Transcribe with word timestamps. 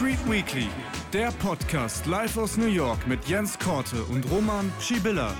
Street 0.00 0.30
Weekly, 0.30 0.66
der 1.12 1.30
Podcast 1.30 2.06
live 2.06 2.38
aus 2.38 2.56
New 2.56 2.64
York 2.64 3.06
mit 3.06 3.22
Jens 3.26 3.58
Korte 3.58 4.02
und 4.04 4.24
Roman 4.30 4.72
Schibilla. 4.80 5.34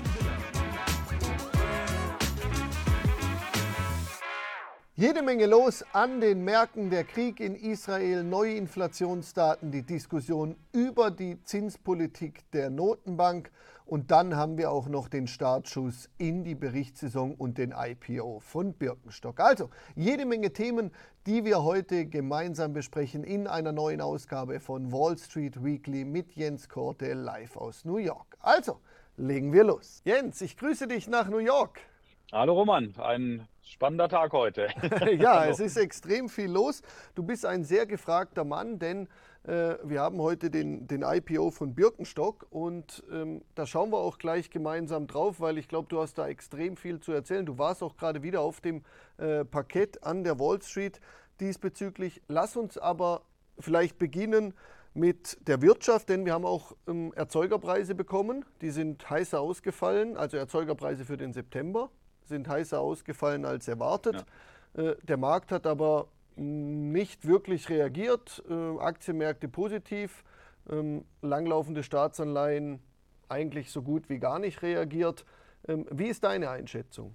Jede 4.97 5.23
Menge 5.23 5.47
los 5.47 5.83
an 5.95 6.21
den 6.21 6.45
Märkten, 6.45 6.91
der 6.91 7.05
Krieg 7.05 7.41
in 7.41 7.55
Israel, 7.55 8.23
neue 8.23 8.57
Inflationsdaten, 8.57 9.71
die 9.73 9.81
Diskussion 9.81 10.57
über 10.75 11.11
die 11.11 11.43
Zinspolitik 11.43 12.45
der 12.53 12.69
Notenbank 12.69 13.51
und 13.91 14.13
dann 14.13 14.37
haben 14.37 14.57
wir 14.57 14.71
auch 14.71 14.87
noch 14.87 15.09
den 15.09 15.27
Startschuss 15.27 16.09
in 16.17 16.45
die 16.45 16.55
Berichtssaison 16.55 17.35
und 17.35 17.59
den 17.59 17.75
IPO 17.77 18.39
von 18.39 18.73
Birkenstock. 18.73 19.41
Also 19.41 19.69
jede 19.97 20.27
Menge 20.27 20.53
Themen, 20.53 20.93
die 21.27 21.45
wir 21.45 21.65
heute 21.65 22.07
gemeinsam 22.07 22.73
besprechen 22.73 23.25
in 23.25 23.49
einer 23.49 23.73
neuen 23.73 24.01
Ausgabe 24.01 24.61
von 24.61 24.93
Wall 24.93 25.19
Street 25.19 25.65
Weekly 25.65 26.05
mit 26.05 26.37
Jens 26.37 26.69
Korte 26.69 27.15
live 27.15 27.57
aus 27.57 27.85
New 27.85 27.97
York. 27.97 28.37
Also 28.39 28.79
legen 29.17 29.53
wir 29.53 29.65
los. 29.65 30.03
Jens, 30.05 30.41
ich 30.41 30.57
grüße 30.57 30.87
dich 30.87 31.09
nach 31.09 31.29
New 31.29 31.39
York. 31.39 31.81
Hallo 32.31 32.53
Roman, 32.53 32.95
ein 32.97 33.49
spannender 33.61 34.09
Tag 34.09 34.33
heute. 34.33 34.69
ja, 35.19 35.47
es 35.47 35.59
ist 35.59 35.77
extrem 35.77 36.29
viel 36.29 36.53
los. 36.53 36.83
Du 37.17 37.25
bist 37.25 37.45
ein 37.45 37.65
sehr 37.65 37.87
gefragter 37.87 38.45
Mann, 38.45 38.79
denn 38.79 39.09
wir 39.45 40.01
haben 40.01 40.21
heute 40.21 40.51
den, 40.51 40.87
den 40.87 41.03
IPO 41.03 41.51
von 41.51 41.75
Birkenstock 41.75 42.47
und 42.51 43.03
ähm, 43.11 43.43
da 43.55 43.65
schauen 43.65 43.91
wir 43.91 43.97
auch 43.97 44.19
gleich 44.19 44.51
gemeinsam 44.51 45.07
drauf, 45.07 45.41
weil 45.41 45.57
ich 45.57 45.67
glaube, 45.67 45.89
du 45.89 45.99
hast 46.01 46.19
da 46.19 46.29
extrem 46.29 46.77
viel 46.77 47.01
zu 47.01 47.13
erzählen. 47.13 47.47
Du 47.47 47.57
warst 47.57 47.83
auch 47.83 47.97
gerade 47.97 48.23
wieder 48.23 48.43
auf 48.43 48.61
dem 48.61 48.83
äh, 49.17 49.47
Parkett 49.47 50.05
an 50.05 50.25
der 50.25 50.39
Wall 50.39 50.61
Street 50.61 51.01
diesbezüglich. 51.41 52.21
Lass 52.29 52.57
uns 52.57 52.77
aber 52.77 53.23
vielleicht 53.59 53.99
beginnen 53.99 54.53
mit 54.93 55.39
der 55.47 55.63
Wirtschaft, 55.63 56.09
denn 56.09 56.27
wir 56.27 56.35
haben 56.35 56.45
auch 56.45 56.77
ähm, 56.87 57.13
Erzeugerpreise 57.15 57.95
bekommen. 57.95 58.45
Die 58.61 58.71
sind 58.71 59.09
heißer 59.09 59.41
ausgefallen, 59.41 60.17
also 60.17 60.37
Erzeugerpreise 60.37 61.05
für 61.05 61.17
den 61.17 61.33
September 61.33 61.91
sind 62.31 62.49
heißer 62.49 62.81
ausgefallen 62.81 63.45
als 63.45 63.69
erwartet. 63.69 64.25
Ja. 64.77 64.83
Äh, 64.83 64.97
der 65.03 65.19
Markt 65.19 65.53
hat 65.53 65.67
aber 65.67 66.09
nicht 66.41 67.27
wirklich 67.27 67.69
reagiert. 67.69 68.43
Äh, 68.49 68.79
Aktienmärkte 68.79 69.49
positiv, 69.49 70.25
ähm, 70.71 71.05
langlaufende 71.23 71.83
Staatsanleihen 71.83 72.81
eigentlich 73.29 73.71
so 73.71 73.83
gut 73.83 74.09
wie 74.09 74.19
gar 74.19 74.39
nicht 74.39 74.63
reagiert. 74.63 75.25
Ähm, 75.69 75.87
wie 75.91 76.07
ist 76.07 76.25
deine 76.25 76.51
Einschätzung? 76.51 77.15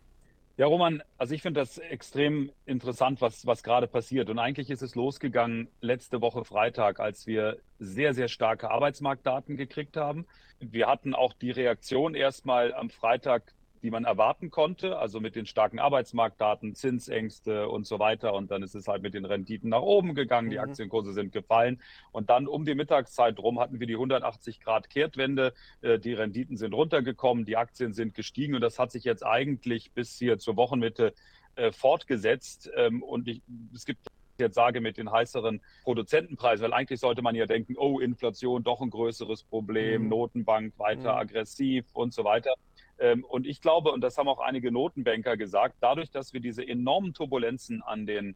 Ja, 0.57 0.67
Roman, 0.67 1.03
also 1.17 1.33
ich 1.35 1.41
finde 1.41 1.59
das 1.59 1.79
extrem 1.79 2.49
interessant, 2.65 3.19
was, 3.19 3.45
was 3.45 3.61
gerade 3.61 3.87
passiert. 3.87 4.29
Und 4.29 4.39
eigentlich 4.39 4.69
ist 4.69 4.81
es 4.81 4.95
losgegangen 4.95 5.67
letzte 5.81 6.21
Woche 6.21 6.45
Freitag, 6.45 7.01
als 7.01 7.27
wir 7.27 7.57
sehr, 7.79 8.13
sehr 8.13 8.29
starke 8.29 8.71
Arbeitsmarktdaten 8.71 9.57
gekriegt 9.57 9.97
haben. 9.97 10.25
Wir 10.59 10.87
hatten 10.87 11.13
auch 11.13 11.33
die 11.33 11.51
Reaktion 11.51 12.15
erstmal 12.15 12.73
am 12.73 12.89
Freitag 12.89 13.53
die 13.85 13.91
man 13.91 14.03
erwarten 14.03 14.49
konnte, 14.49 14.97
also 14.97 15.19
mit 15.19 15.35
den 15.35 15.45
starken 15.45 15.77
Arbeitsmarktdaten, 15.77 16.73
Zinsängste 16.73 17.69
und 17.69 17.85
so 17.85 17.99
weiter. 17.99 18.33
Und 18.33 18.49
dann 18.49 18.63
ist 18.63 18.73
es 18.73 18.87
halt 18.87 19.03
mit 19.03 19.13
den 19.13 19.25
Renditen 19.25 19.69
nach 19.69 19.83
oben 19.83 20.15
gegangen, 20.15 20.49
die 20.49 20.57
mhm. 20.57 20.63
Aktienkurse 20.63 21.13
sind 21.13 21.31
gefallen. 21.31 21.79
Und 22.11 22.31
dann 22.31 22.47
um 22.47 22.65
die 22.65 22.73
Mittagszeit 22.73 23.37
rum 23.37 23.59
hatten 23.59 23.79
wir 23.79 23.85
die 23.85 23.93
180 23.93 24.59
Grad 24.59 24.89
Kehrtwende, 24.89 25.53
äh, 25.81 25.99
die 25.99 26.13
Renditen 26.13 26.57
sind 26.57 26.73
runtergekommen, 26.73 27.45
die 27.45 27.57
Aktien 27.57 27.93
sind 27.93 28.15
gestiegen 28.15 28.55
und 28.55 28.61
das 28.61 28.79
hat 28.79 28.91
sich 28.91 29.03
jetzt 29.03 29.23
eigentlich 29.23 29.91
bis 29.91 30.17
hier 30.17 30.39
zur 30.39 30.55
Wochenmitte 30.57 31.13
äh, 31.53 31.71
fortgesetzt. 31.71 32.71
Ähm, 32.75 33.03
und 33.03 33.27
ich, 33.27 33.43
es 33.75 33.85
gibt 33.85 33.99
jetzt 34.39 34.55
sage 34.55 34.81
mit 34.81 34.97
den 34.97 35.11
heißeren 35.11 35.61
Produzentenpreisen, 35.83 36.63
weil 36.63 36.73
eigentlich 36.73 36.99
sollte 36.99 37.21
man 37.21 37.35
ja 37.35 37.45
denken, 37.45 37.75
oh, 37.77 37.99
Inflation 37.99 38.63
doch 38.63 38.81
ein 38.81 38.89
größeres 38.89 39.43
Problem, 39.43 40.03
mhm. 40.03 40.09
Notenbank 40.09 40.73
weiter 40.79 41.13
mhm. 41.13 41.19
aggressiv 41.19 41.85
und 41.93 42.13
so 42.13 42.23
weiter. 42.23 42.55
Ähm, 42.97 43.23
und 43.23 43.45
ich 43.45 43.61
glaube, 43.61 43.91
und 43.91 44.01
das 44.01 44.17
haben 44.17 44.27
auch 44.27 44.39
einige 44.39 44.71
Notenbanker 44.71 45.37
gesagt, 45.37 45.77
dadurch, 45.81 46.11
dass 46.11 46.33
wir 46.33 46.39
diese 46.39 46.67
enormen 46.67 47.13
Turbulenzen 47.13 47.81
an 47.81 48.05
den 48.05 48.35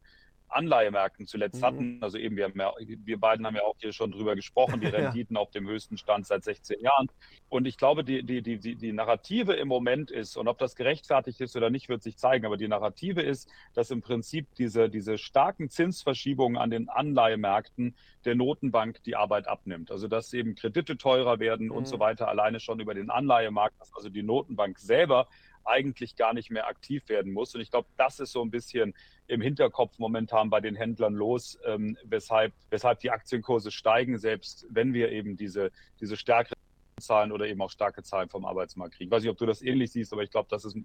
Anleihemärkten 0.50 1.26
zuletzt 1.26 1.60
mhm. 1.60 1.64
hatten. 1.64 1.98
Also 2.00 2.18
eben, 2.18 2.36
wir, 2.36 2.50
ja, 2.54 2.72
wir, 2.78 3.20
beiden 3.20 3.46
haben 3.46 3.56
ja 3.56 3.62
auch 3.62 3.76
hier 3.78 3.92
schon 3.92 4.12
drüber 4.12 4.34
gesprochen, 4.34 4.80
die 4.80 4.86
Renditen 4.88 5.36
ja. 5.36 5.42
auf 5.42 5.50
dem 5.50 5.68
höchsten 5.68 5.96
Stand 5.96 6.26
seit 6.26 6.44
16 6.44 6.80
Jahren. 6.80 7.08
Und 7.48 7.66
ich 7.66 7.76
glaube, 7.76 8.04
die, 8.04 8.22
die, 8.22 8.42
die, 8.42 8.76
die 8.76 8.92
Narrative 8.92 9.54
im 9.54 9.68
Moment 9.68 10.10
ist, 10.10 10.36
und 10.36 10.48
ob 10.48 10.58
das 10.58 10.76
gerechtfertigt 10.76 11.40
ist 11.40 11.56
oder 11.56 11.70
nicht, 11.70 11.88
wird 11.88 12.02
sich 12.02 12.16
zeigen, 12.16 12.46
aber 12.46 12.56
die 12.56 12.68
Narrative 12.68 13.22
ist, 13.22 13.50
dass 13.74 13.90
im 13.90 14.02
Prinzip 14.02 14.46
diese, 14.56 14.88
diese 14.88 15.18
starken 15.18 15.70
Zinsverschiebungen 15.70 16.58
an 16.58 16.70
den 16.70 16.88
Anleihemärkten 16.88 17.94
der 18.24 18.34
Notenbank 18.34 19.02
die 19.04 19.16
Arbeit 19.16 19.48
abnimmt. 19.48 19.90
Also 19.90 20.08
dass 20.08 20.32
eben 20.32 20.54
Kredite 20.54 20.96
teurer 20.96 21.40
werden 21.40 21.66
mhm. 21.66 21.72
und 21.72 21.88
so 21.88 21.96
mhm. 21.96 22.00
weiter, 22.00 22.28
alleine 22.28 22.60
schon 22.60 22.80
über 22.80 22.94
den 22.94 23.10
Anleihemarkt, 23.10 23.80
dass 23.80 23.94
also 23.94 24.08
die 24.08 24.22
Notenbank 24.22 24.78
selber 24.78 25.28
eigentlich 25.64 26.16
gar 26.16 26.34
nicht 26.34 26.50
mehr 26.50 26.66
aktiv 26.66 27.08
werden 27.08 27.32
muss. 27.32 27.54
Und 27.54 27.60
ich 27.60 27.70
glaube, 27.70 27.88
das 27.96 28.20
ist 28.20 28.32
so 28.32 28.42
ein 28.42 28.50
bisschen 28.50 28.94
im 29.26 29.40
Hinterkopf 29.40 29.98
momentan 29.98 30.50
bei 30.50 30.60
den 30.60 30.74
Händlern 30.74 31.14
los, 31.14 31.58
ähm, 31.64 31.96
weshalb, 32.04 32.52
weshalb 32.70 33.00
die 33.00 33.10
Aktienkurse 33.10 33.70
steigen, 33.70 34.18
selbst 34.18 34.66
wenn 34.70 34.92
wir 34.92 35.10
eben 35.12 35.36
diese, 35.36 35.70
diese 36.00 36.16
stärkeren 36.16 36.58
Zahlen 37.00 37.32
oder 37.32 37.46
eben 37.46 37.60
auch 37.62 37.70
starke 37.70 38.02
Zahlen 38.02 38.28
vom 38.28 38.44
Arbeitsmarkt 38.44 38.94
kriegen. 38.94 39.08
Ich 39.08 39.12
weiß 39.12 39.22
nicht, 39.22 39.30
ob 39.30 39.38
du 39.38 39.46
das 39.46 39.62
ähnlich 39.62 39.92
siehst, 39.92 40.12
aber 40.12 40.22
ich 40.22 40.30
glaube, 40.30 40.48
das 40.50 40.64
ist 40.64 40.76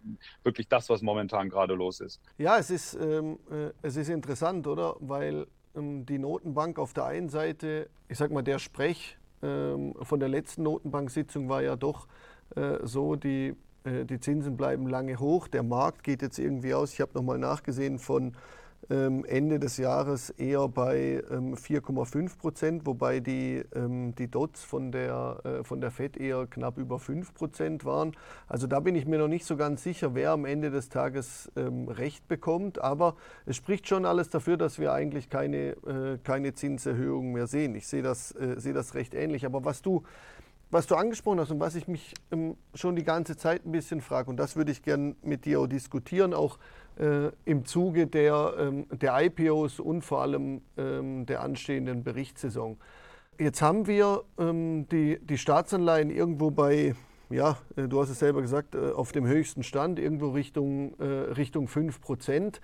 wirklich 0.43 0.67
das, 0.67 0.89
was 0.89 1.01
momentan 1.01 1.49
gerade 1.49 1.73
los 1.73 1.99
ist. 1.99 2.21
Ja, 2.37 2.57
es 2.57 2.69
ist, 2.69 2.95
ähm, 2.95 3.37
äh, 3.51 3.71
es 3.81 3.95
ist 3.97 4.09
interessant, 4.09 4.65
oder? 4.67 4.95
Weil 4.99 5.47
ähm, 5.75 6.05
die 6.05 6.17
Notenbank 6.17 6.79
auf 6.79 6.93
der 6.93 7.05
einen 7.05 7.29
Seite, 7.29 7.89
ich 8.07 8.17
sag 8.17 8.31
mal, 8.31 8.43
der 8.43 8.59
Sprech 8.59 9.17
ähm, 9.43 9.93
von 10.01 10.19
der 10.19 10.29
letzten 10.29 10.63
Notenbank-Sitzung 10.63 11.49
war 11.49 11.61
ja 11.61 11.75
doch 11.75 12.07
äh, 12.55 12.77
so, 12.83 13.15
die 13.15 13.55
die 13.85 14.19
Zinsen 14.19 14.57
bleiben 14.57 14.87
lange 14.87 15.19
hoch. 15.19 15.47
Der 15.47 15.63
Markt 15.63 16.03
geht 16.03 16.21
jetzt 16.21 16.39
irgendwie 16.39 16.73
aus. 16.73 16.93
Ich 16.93 17.01
habe 17.01 17.11
nochmal 17.13 17.37
nachgesehen 17.37 17.99
von 17.99 18.33
ähm, 18.89 19.25
Ende 19.25 19.59
des 19.59 19.77
Jahres 19.77 20.29
eher 20.29 20.67
bei 20.67 21.23
4,5 21.29 22.15
ähm, 22.15 22.29
Prozent, 22.39 22.85
wobei 22.85 23.19
die, 23.19 23.63
ähm, 23.73 24.13
die 24.15 24.29
Dots 24.29 24.63
von 24.63 24.91
der, 24.91 25.39
äh, 25.43 25.63
von 25.63 25.81
der 25.81 25.89
FED 25.89 26.17
eher 26.17 26.45
knapp 26.45 26.77
über 26.77 26.99
5 26.99 27.33
Prozent 27.33 27.85
waren. 27.85 28.11
Also 28.47 28.67
da 28.67 28.79
bin 28.79 28.95
ich 28.95 29.07
mir 29.07 29.17
noch 29.17 29.27
nicht 29.27 29.45
so 29.45 29.57
ganz 29.57 29.81
sicher, 29.81 30.13
wer 30.13 30.31
am 30.31 30.45
Ende 30.45 30.69
des 30.69 30.89
Tages 30.89 31.51
Recht 31.55 32.27
bekommt. 32.27 32.81
Aber 32.81 33.15
es 33.45 33.55
spricht 33.55 33.87
schon 33.87 34.05
alles 34.05 34.29
dafür, 34.29 34.57
dass 34.57 34.77
wir 34.77 34.93
eigentlich 34.93 35.29
keine, 35.29 35.57
äh, 35.57 36.17
keine 36.23 36.53
Zinserhöhung 36.53 37.31
mehr 37.31 37.47
sehen. 37.47 37.75
Ich 37.75 37.87
sehe 37.87 38.03
das, 38.03 38.29
sehe 38.29 38.73
das 38.73 38.93
recht 38.93 39.13
ähnlich. 39.13 39.45
Aber 39.45 39.65
was 39.65 39.81
du 39.81 40.03
was 40.71 40.87
du 40.87 40.95
angesprochen 40.95 41.39
hast 41.39 41.51
und 41.51 41.59
was 41.59 41.75
ich 41.75 41.87
mich 41.87 42.13
ähm, 42.31 42.57
schon 42.73 42.95
die 42.95 43.03
ganze 43.03 43.37
Zeit 43.37 43.65
ein 43.65 43.71
bisschen 43.71 44.01
frage, 44.01 44.29
und 44.29 44.37
das 44.37 44.55
würde 44.55 44.71
ich 44.71 44.81
gerne 44.81 45.15
mit 45.21 45.45
dir 45.45 45.61
auch 45.61 45.67
diskutieren, 45.67 46.33
auch 46.33 46.57
äh, 46.99 47.31
im 47.45 47.65
Zuge 47.65 48.07
der, 48.07 48.53
ähm, 48.57 48.87
der 48.91 49.21
IPOs 49.21 49.79
und 49.79 50.01
vor 50.01 50.21
allem 50.21 50.61
ähm, 50.77 51.25
der 51.25 51.41
anstehenden 51.41 52.03
Berichtssaison. 52.03 52.77
Jetzt 53.37 53.61
haben 53.61 53.85
wir 53.85 54.23
ähm, 54.37 54.87
die, 54.89 55.19
die 55.21 55.37
Staatsanleihen 55.37 56.09
irgendwo 56.09 56.51
bei, 56.51 56.95
ja, 57.29 57.57
äh, 57.75 57.87
du 57.87 58.01
hast 58.01 58.09
es 58.09 58.19
selber 58.19 58.41
gesagt, 58.41 58.75
äh, 58.75 58.91
auf 58.91 59.11
dem 59.11 59.27
höchsten 59.27 59.63
Stand, 59.63 59.99
irgendwo 59.99 60.29
Richtung, 60.29 60.97
äh, 60.99 61.03
Richtung 61.03 61.67
5 61.67 61.99
Prozent. 61.99 62.61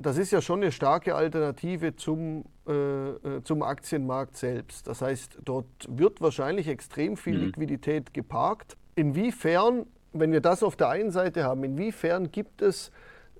Das 0.00 0.16
ist 0.16 0.30
ja 0.30 0.40
schon 0.40 0.62
eine 0.62 0.70
starke 0.70 1.16
Alternative 1.16 1.96
zum, 1.96 2.44
äh, 2.68 2.72
äh, 2.72 3.42
zum 3.42 3.62
Aktienmarkt 3.62 4.36
selbst. 4.36 4.86
Das 4.86 5.02
heißt, 5.02 5.38
dort 5.44 5.66
wird 5.88 6.20
wahrscheinlich 6.20 6.68
extrem 6.68 7.16
viel 7.16 7.36
mhm. 7.36 7.46
Liquidität 7.46 8.14
geparkt. 8.14 8.76
Inwiefern, 8.94 9.86
wenn 10.12 10.30
wir 10.30 10.40
das 10.40 10.62
auf 10.62 10.76
der 10.76 10.90
einen 10.90 11.10
Seite 11.10 11.42
haben, 11.44 11.64
inwiefern 11.64 12.30
gibt 12.30 12.62
es 12.62 12.92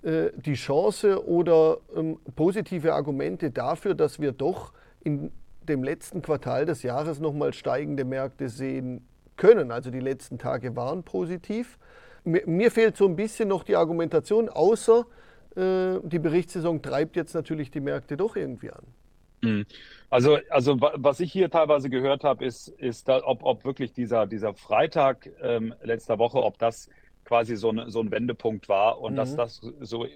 äh, 0.03 0.31
die 0.37 0.55
Chance 0.55 1.27
oder 1.27 1.79
ähm, 1.97 2.19
positive 2.35 2.93
Argumente 2.93 3.53
dafür, 3.53 3.95
dass 3.95 4.21
wir 4.21 4.33
doch 4.33 4.73
in 5.01 5.31
dem 5.63 5.85
letzten 5.85 6.23
Quartal 6.23 6.67
des 6.67 6.83
Jahres 6.83 7.21
nochmal 7.21 7.53
steigende 7.53 8.05
Märkte 8.05 8.49
sehen 8.49 9.07
können? 9.37 9.71
Also 9.71 9.91
die 9.91 10.01
letzten 10.01 10.39
Tage 10.39 10.75
waren 10.75 11.05
positiv. 11.05 11.79
Mir, 12.25 12.43
mir 12.47 12.71
fehlt 12.73 12.97
so 12.97 13.07
ein 13.07 13.15
bisschen 13.15 13.49
noch 13.49 13.63
die 13.63 13.77
Argumentation, 13.77 14.49
außer 14.49 15.07
die 15.59 16.19
Berichtssaison 16.19 16.83
treibt 16.83 17.17
jetzt 17.17 17.35
natürlich 17.35 17.71
die 17.71 17.81
Märkte 17.81 18.17
doch 18.17 18.37
irgendwie 18.37 18.71
an. 18.71 18.85
Mhm. 19.41 19.67
Also, 20.11 20.39
also 20.51 20.81
was 20.81 21.21
ich 21.21 21.33
hier 21.33 21.51
teilweise 21.51 21.91
gehört 21.91 22.25
habe, 22.25 22.45
ist, 22.45 22.69
ist 22.69 23.09
da, 23.09 23.23
ob, 23.25 23.43
ob 23.45 23.65
wirklich 23.65 23.93
dieser, 23.93 24.27
dieser 24.27 24.55
Freitag 24.55 25.31
ähm, 25.43 25.75
letzter 25.83 26.19
Woche, 26.19 26.43
ob 26.43 26.59
das 26.59 26.89
quasi 27.25 27.57
so, 27.57 27.71
ein 27.71 27.91
so 27.91 28.01
ein 28.01 28.11
Wendepunkt 28.11 28.69
war 28.69 29.01
und 29.01 29.13
mhm. 29.13 29.17
dass 29.17 29.37
das 29.37 29.61
so, 29.81 30.07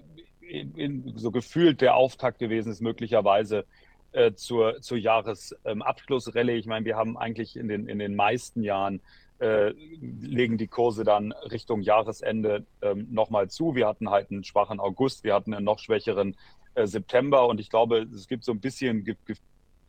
in, 0.41 0.75
in, 0.75 1.17
so 1.17 1.31
gefühlt 1.31 1.81
der 1.81 1.95
Auftakt 1.95 2.39
gewesen 2.39 2.71
ist, 2.71 2.81
möglicherweise 2.81 3.65
äh, 4.13 4.33
zur, 4.33 4.81
zur 4.81 4.97
Jahresabschlussrallye. 4.97 6.53
Ähm, 6.53 6.59
ich 6.59 6.65
meine, 6.65 6.85
wir 6.85 6.95
haben 6.95 7.17
eigentlich 7.17 7.55
in 7.55 7.67
den, 7.67 7.87
in 7.87 7.99
den 7.99 8.15
meisten 8.15 8.63
Jahren 8.63 9.01
äh, 9.43 9.73
legen 9.99 10.57
die 10.57 10.67
Kurse 10.67 11.03
dann 11.03 11.33
Richtung 11.33 11.81
Jahresende 11.81 12.65
ähm, 12.81 13.07
nochmal 13.11 13.49
zu. 13.49 13.75
Wir 13.75 13.87
hatten 13.87 14.09
halt 14.09 14.31
einen 14.31 14.45
schwachen 14.45 14.79
August, 14.79 15.25
wir 15.25 15.33
hatten 15.33 15.53
einen 15.53 15.65
noch 15.65 15.79
schwächeren 15.79 16.37
äh, 16.75 16.87
September 16.87 17.47
und 17.47 17.59
ich 17.59 17.69
glaube, 17.69 18.07
es 18.15 18.29
gibt 18.29 18.45
so 18.45 18.53
ein 18.53 18.61
bisschen 18.61 19.05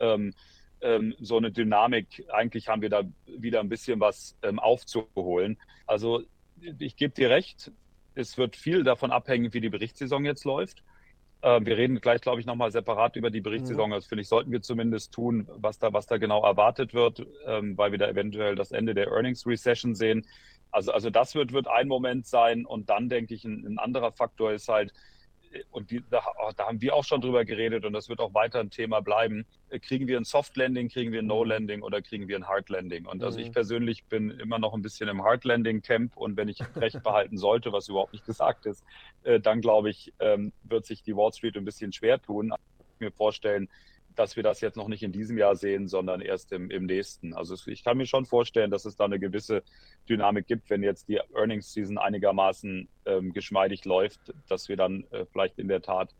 ähm, 0.00 0.34
ähm, 0.80 1.14
so 1.20 1.36
eine 1.36 1.52
Dynamik. 1.52 2.24
Eigentlich 2.32 2.66
haben 2.68 2.82
wir 2.82 2.90
da 2.90 3.02
wieder 3.26 3.60
ein 3.60 3.68
bisschen 3.68 4.00
was 4.00 4.36
ähm, 4.42 4.58
aufzuholen. 4.58 5.56
Also 5.86 6.22
ich 6.80 6.96
gebe 6.96 7.14
dir 7.14 7.30
recht, 7.30 7.70
es 8.16 8.36
wird 8.36 8.56
viel 8.56 8.82
davon 8.82 9.12
abhängen, 9.12 9.54
wie 9.54 9.60
die 9.60 9.70
Berichtssaison 9.70 10.24
jetzt 10.24 10.44
läuft. 10.44 10.82
Ähm, 11.44 11.66
wir 11.66 11.76
reden 11.76 12.00
gleich, 12.00 12.22
glaube 12.22 12.40
ich, 12.40 12.46
nochmal 12.46 12.72
separat 12.72 13.16
über 13.16 13.30
die 13.30 13.42
Berichtssaison. 13.42 13.90
Mhm. 13.90 13.94
Das 13.94 14.06
finde 14.06 14.22
ich, 14.22 14.28
sollten 14.28 14.50
wir 14.50 14.62
zumindest 14.62 15.12
tun, 15.12 15.46
was 15.56 15.78
da, 15.78 15.92
was 15.92 16.06
da 16.06 16.16
genau 16.16 16.42
erwartet 16.42 16.94
wird, 16.94 17.26
ähm, 17.46 17.76
weil 17.76 17.92
wir 17.92 17.98
da 17.98 18.08
eventuell 18.08 18.54
das 18.54 18.72
Ende 18.72 18.94
der 18.94 19.08
Earnings 19.08 19.46
Recession 19.46 19.94
sehen. 19.94 20.26
Also, 20.70 20.90
also 20.92 21.10
das 21.10 21.34
wird, 21.34 21.52
wird 21.52 21.68
ein 21.68 21.86
Moment 21.86 22.26
sein. 22.26 22.64
Und 22.64 22.88
dann 22.88 23.10
denke 23.10 23.34
ich, 23.34 23.44
ein, 23.44 23.62
ein 23.66 23.78
anderer 23.78 24.10
Faktor 24.10 24.52
ist 24.52 24.68
halt, 24.68 24.94
und 25.70 25.90
die, 25.90 26.02
da, 26.10 26.22
da, 26.56 26.66
haben 26.66 26.80
wir 26.80 26.94
auch 26.94 27.04
schon 27.04 27.20
drüber 27.20 27.44
geredet 27.44 27.84
und 27.84 27.92
das 27.92 28.08
wird 28.08 28.20
auch 28.20 28.34
weiter 28.34 28.60
ein 28.60 28.70
Thema 28.70 29.00
bleiben. 29.00 29.46
Kriegen 29.82 30.06
wir 30.06 30.16
ein 30.16 30.24
Soft 30.24 30.56
Landing, 30.56 30.88
kriegen 30.88 31.12
wir 31.12 31.20
ein 31.20 31.26
No 31.26 31.44
Landing 31.44 31.82
oder 31.82 32.02
kriegen 32.02 32.28
wir 32.28 32.36
ein 32.36 32.46
Hard 32.46 32.68
Landing? 32.68 33.06
Und 33.06 33.22
also 33.22 33.38
ich 33.38 33.48
mhm. 33.48 33.52
persönlich 33.52 34.04
bin 34.04 34.30
immer 34.30 34.58
noch 34.58 34.74
ein 34.74 34.82
bisschen 34.82 35.08
im 35.08 35.22
Hard 35.22 35.44
Landing 35.44 35.82
Camp 35.82 36.16
und 36.16 36.36
wenn 36.36 36.48
ich 36.48 36.58
recht 36.76 37.02
behalten 37.02 37.38
sollte, 37.38 37.72
was 37.72 37.88
überhaupt 37.88 38.12
nicht 38.12 38.26
gesagt 38.26 38.66
ist, 38.66 38.84
äh, 39.24 39.40
dann 39.40 39.60
glaube 39.60 39.90
ich, 39.90 40.12
ähm, 40.20 40.52
wird 40.64 40.86
sich 40.86 41.02
die 41.02 41.16
Wall 41.16 41.32
Street 41.32 41.56
ein 41.56 41.64
bisschen 41.64 41.92
schwer 41.92 42.20
tun. 42.20 42.52
Ich 42.94 43.00
mir 43.00 43.12
vorstellen, 43.12 43.68
dass 44.16 44.36
wir 44.36 44.42
das 44.42 44.60
jetzt 44.60 44.76
noch 44.76 44.88
nicht 44.88 45.02
in 45.02 45.12
diesem 45.12 45.38
Jahr 45.38 45.56
sehen, 45.56 45.88
sondern 45.88 46.20
erst 46.20 46.52
im, 46.52 46.70
im 46.70 46.86
nächsten. 46.86 47.34
Also 47.34 47.54
ich 47.66 47.84
kann 47.84 47.96
mir 47.96 48.06
schon 48.06 48.26
vorstellen, 48.26 48.70
dass 48.70 48.84
es 48.84 48.96
da 48.96 49.04
eine 49.04 49.18
gewisse 49.18 49.62
Dynamik 50.08 50.46
gibt, 50.46 50.70
wenn 50.70 50.82
jetzt 50.82 51.08
die 51.08 51.20
Earnings 51.34 51.72
Season 51.72 51.98
einigermaßen 51.98 52.88
ähm, 53.06 53.32
geschmeidig 53.32 53.84
läuft, 53.84 54.20
dass 54.48 54.68
wir 54.68 54.76
dann 54.76 55.04
äh, 55.10 55.26
vielleicht 55.26 55.58
in 55.58 55.68
der 55.68 55.82
Tat 55.82 56.14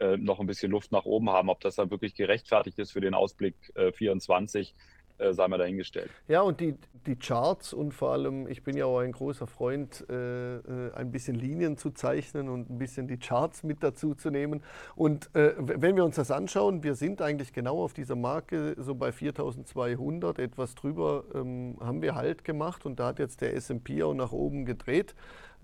äh, 0.00 0.16
noch 0.16 0.40
ein 0.40 0.46
bisschen 0.46 0.72
Luft 0.72 0.92
nach 0.92 1.04
oben 1.04 1.30
haben. 1.30 1.48
Ob 1.48 1.60
das 1.60 1.76
dann 1.76 1.90
wirklich 1.90 2.14
gerechtfertigt 2.14 2.78
ist 2.78 2.92
für 2.92 3.00
den 3.00 3.14
Ausblick 3.14 3.54
äh, 3.74 3.92
24, 3.92 4.74
äh, 5.18 5.32
sei 5.32 5.48
mal 5.48 5.58
dahingestellt. 5.58 6.10
Ja, 6.28 6.40
und 6.42 6.60
die, 6.60 6.74
die 7.06 7.16
Charts 7.16 7.72
und 7.72 7.92
vor 7.92 8.12
allem, 8.12 8.48
ich 8.48 8.62
bin 8.62 8.76
ja 8.76 8.86
auch 8.86 8.98
ein 8.98 9.12
großer 9.12 9.46
Freund, 9.46 10.04
äh, 10.08 10.56
äh, 10.56 10.92
ein 10.94 11.10
bisschen 11.10 11.36
Linien 11.36 11.76
zu 11.76 11.90
zeichnen 11.90 12.48
und 12.48 12.70
ein 12.70 12.78
bisschen 12.78 13.06
die 13.06 13.18
Charts 13.18 13.62
mit 13.62 13.82
dazu 13.82 14.14
zu 14.14 14.30
nehmen. 14.30 14.62
Und 14.96 15.34
äh, 15.34 15.54
wenn 15.56 15.96
wir 15.96 16.04
uns 16.04 16.16
das 16.16 16.30
anschauen, 16.30 16.82
wir 16.82 16.94
sind 16.94 17.22
eigentlich 17.22 17.52
genau 17.52 17.82
auf 17.82 17.92
dieser 17.92 18.16
Marke, 18.16 18.74
so 18.78 18.94
bei 18.94 19.12
4200, 19.12 20.38
etwas 20.38 20.74
drüber 20.74 21.24
ähm, 21.34 21.76
haben 21.80 22.02
wir 22.02 22.14
Halt 22.14 22.44
gemacht 22.44 22.86
und 22.86 23.00
da 23.00 23.08
hat 23.08 23.18
jetzt 23.18 23.40
der 23.40 23.54
SP 23.58 24.02
auch 24.02 24.14
nach 24.14 24.32
oben 24.32 24.64
gedreht. 24.64 25.14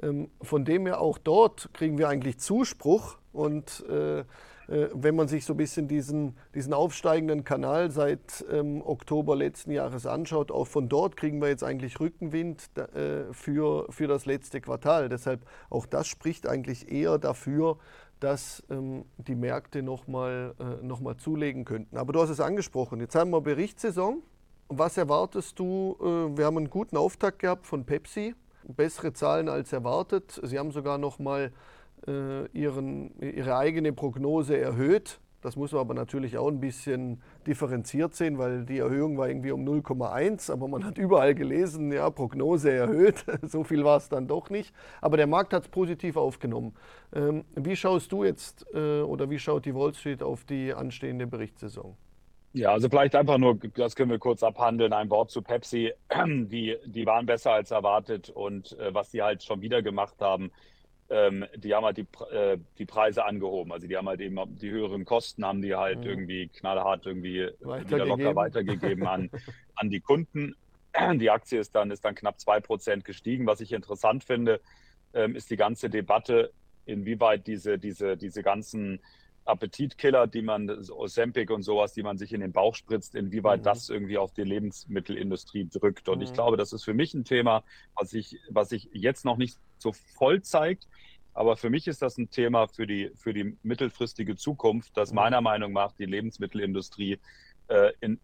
Ähm, 0.03 0.31
von 0.43 0.64
dem 0.64 0.87
her 0.87 1.00
auch 1.00 1.19
dort 1.19 1.70
kriegen 1.75 1.99
wir 1.99 2.08
eigentlich 2.08 2.38
Zuspruch 2.38 3.19
und 3.32 3.85
äh, 3.88 4.25
wenn 4.70 5.17
man 5.17 5.26
sich 5.26 5.44
so 5.44 5.55
ein 5.55 5.56
bisschen 5.56 5.88
diesen, 5.88 6.37
diesen 6.55 6.72
aufsteigenden 6.72 7.43
Kanal 7.43 7.90
seit 7.90 8.44
ähm, 8.52 8.82
Oktober 8.84 9.34
letzten 9.34 9.72
Jahres 9.72 10.06
anschaut, 10.06 10.52
auch 10.52 10.67
von 10.67 10.88
dort 10.88 11.17
kriegen 11.17 11.40
wir 11.40 11.49
jetzt 11.49 11.64
eigentlich 11.64 11.99
Rückenwind 11.99 12.70
äh, 12.76 13.32
für, 13.32 13.87
für 13.90 14.06
das 14.06 14.26
letzte 14.26 14.61
Quartal. 14.61 15.08
Deshalb 15.08 15.44
auch 15.70 15.87
das 15.87 16.06
spricht 16.06 16.46
eigentlich 16.46 16.90
eher 16.90 17.19
dafür, 17.19 17.78
dass 18.20 18.62
ähm, 18.70 19.05
die 19.17 19.34
Märkte 19.34 19.82
nochmal 19.82 20.55
äh, 20.61 20.84
noch 20.84 21.00
mal 21.00 21.17
zulegen 21.17 21.64
könnten. 21.64 21.96
Aber 21.96 22.12
du 22.12 22.20
hast 22.20 22.31
es 22.31 22.40
angesprochen, 22.40 23.00
jetzt 23.00 23.14
haben 23.14 23.31
wir 23.31 23.40
Berichtssaison. 23.40 24.22
Was 24.69 24.96
erwartest 24.96 25.58
du? 25.58 25.96
Äh, 26.00 26.38
wir 26.38 26.44
haben 26.44 26.58
einen 26.58 26.70
guten 26.70 26.96
Auftakt 26.96 27.40
gehabt 27.40 27.67
von 27.67 27.84
Pepsi, 27.84 28.34
bessere 28.69 29.12
Zahlen 29.12 29.49
als 29.49 29.72
erwartet. 29.72 30.40
Sie 30.44 30.58
haben 30.58 30.70
sogar 30.70 30.99
nochmal 30.99 31.50
äh, 32.06 32.47
ihren, 32.52 33.19
ihre 33.20 33.56
eigene 33.56 33.93
Prognose 33.93 34.58
erhöht. 34.58 35.20
Das 35.43 35.56
muss 35.56 35.73
man 35.73 35.81
aber 35.81 35.94
natürlich 35.94 36.37
auch 36.37 36.49
ein 36.49 36.61
bisschen 36.61 37.23
differenziert 37.47 38.14
sehen, 38.14 38.37
weil 38.37 38.67
die 38.67 38.79
Erhöhung 38.79 39.17
war 39.17 39.29
irgendwie 39.29 39.52
um 39.52 39.67
0,1, 39.67 40.52
aber 40.52 40.69
man 40.69 40.85
hat 40.85 40.99
überall 40.99 41.35
gelesen, 41.35 41.91
ja, 41.93 42.11
Prognose 42.11 42.70
erhöht. 42.70 43.25
so 43.43 43.64
viel 43.64 43.82
war 43.82 43.97
es 43.97 44.11
dann 44.11 44.26
doch 44.26 44.50
nicht. 44.50 44.75
Aber 45.00 45.17
der 45.17 45.26
Markt 45.26 45.55
hat 45.55 45.62
es 45.62 45.69
positiv 45.69 46.17
aufgenommen. 46.17 46.75
Ähm, 47.14 47.44
wie 47.55 47.75
schaust 47.75 48.12
du 48.12 48.25
jetzt 48.25 48.67
äh, 48.75 49.00
oder 49.00 49.31
wie 49.31 49.38
schaut 49.38 49.64
die 49.64 49.75
Wall 49.75 49.94
Street 49.94 50.23
auf 50.23 50.44
die 50.44 50.75
anstehende 50.75 51.26
Berichtssaison? 51.26 51.96
Ja, 52.53 52.73
also 52.73 52.88
vielleicht 52.88 53.14
einfach 53.14 53.38
nur, 53.38 53.58
das 53.76 53.94
können 53.94 54.11
wir 54.11 54.19
kurz 54.19 54.43
abhandeln, 54.43 54.93
ein 54.93 55.08
Wort 55.08 55.31
zu 55.31 55.41
Pepsi. 55.41 55.93
Die, 56.26 56.76
die 56.85 57.06
waren 57.06 57.25
besser 57.25 57.53
als 57.53 57.70
erwartet 57.70 58.29
und 58.29 58.76
äh, 58.79 58.93
was 58.93 59.12
sie 59.12 59.23
halt 59.23 59.44
schon 59.44 59.61
wieder 59.61 59.82
gemacht 59.82 60.17
haben, 60.20 60.50
ähm, 61.11 61.45
die 61.57 61.75
haben 61.75 61.85
halt 61.85 61.97
die, 61.97 62.07
äh, 62.33 62.57
die 62.79 62.87
Preise 62.87 63.25
angehoben. 63.25 63.73
Also 63.73 63.87
die 63.87 63.97
haben 63.97 64.09
halt 64.09 64.21
eben 64.21 64.39
die 64.57 64.71
höheren 64.71 65.05
Kosten, 65.05 65.45
haben 65.45 65.61
die 65.61 65.75
halt 65.75 65.99
mhm. 65.99 66.07
irgendwie 66.07 66.49
knallhart 66.49 67.05
irgendwie 67.05 67.51
wieder 67.61 68.07
locker 68.07 68.35
weitergegeben 68.37 69.07
an, 69.07 69.31
an 69.75 69.91
die 69.91 70.01
Kunden. 70.01 70.55
Die 71.15 71.31
Aktie 71.31 71.61
ist 71.61 71.75
dann, 71.75 71.91
ist 71.91 72.05
dann 72.05 72.15
knapp 72.15 72.37
2% 72.37 73.03
gestiegen. 73.03 73.47
Was 73.47 73.61
ich 73.61 73.73
interessant 73.73 74.25
finde, 74.25 74.61
ähm, 75.12 75.37
ist 75.37 75.51
die 75.51 75.57
ganze 75.57 75.91
Debatte, 75.91 76.53
inwieweit 76.87 77.47
diese, 77.47 77.79
diese, 77.79 78.17
diese 78.17 78.43
ganzen 78.43 79.01
Appetitkiller, 79.50 80.26
die 80.26 80.43
man, 80.43 80.70
Ozempic 80.91 81.52
und 81.52 81.62
sowas, 81.62 81.93
die 81.93 82.02
man 82.02 82.19
sich 82.19 82.32
in 82.32 82.41
den 82.41 82.52
Bauch 82.52 82.75
spritzt, 82.75 83.14
inwieweit 83.14 83.61
mhm. 83.61 83.64
das 83.64 83.88
irgendwie 83.88 84.19
auf 84.19 84.32
die 84.32 84.43
Lebensmittelindustrie 84.43 85.69
drückt. 85.69 86.08
Und 86.08 86.19
mhm. 86.19 86.25
ich 86.25 86.32
glaube, 86.32 86.56
das 86.56 86.73
ist 86.73 86.85
für 86.85 86.94
mich 86.94 87.14
ein 87.14 87.25
Thema, 87.25 87.62
was 87.94 88.11
sich 88.11 88.38
was 88.49 88.73
ich 88.73 88.88
jetzt 88.93 89.25
noch 89.25 89.37
nicht 89.37 89.58
so 89.79 89.93
voll 89.93 90.43
zeigt. 90.43 90.87
Aber 91.32 91.56
für 91.56 91.70
mich 91.70 91.87
ist 91.87 92.02
das 92.02 92.19
ein 92.19 92.31
Thema 92.31 92.67
für 92.67 92.87
die, 92.87 93.11
für 93.14 93.32
die 93.32 93.56
mittelfristige 93.62 94.37
Zukunft, 94.37 94.97
dass 94.97 95.11
mhm. 95.11 95.17
meiner 95.17 95.41
Meinung 95.41 95.73
nach 95.73 95.93
die 95.93 96.06
Lebensmittelindustrie 96.06 97.19
äh, 97.69 97.93
in, 98.00 98.19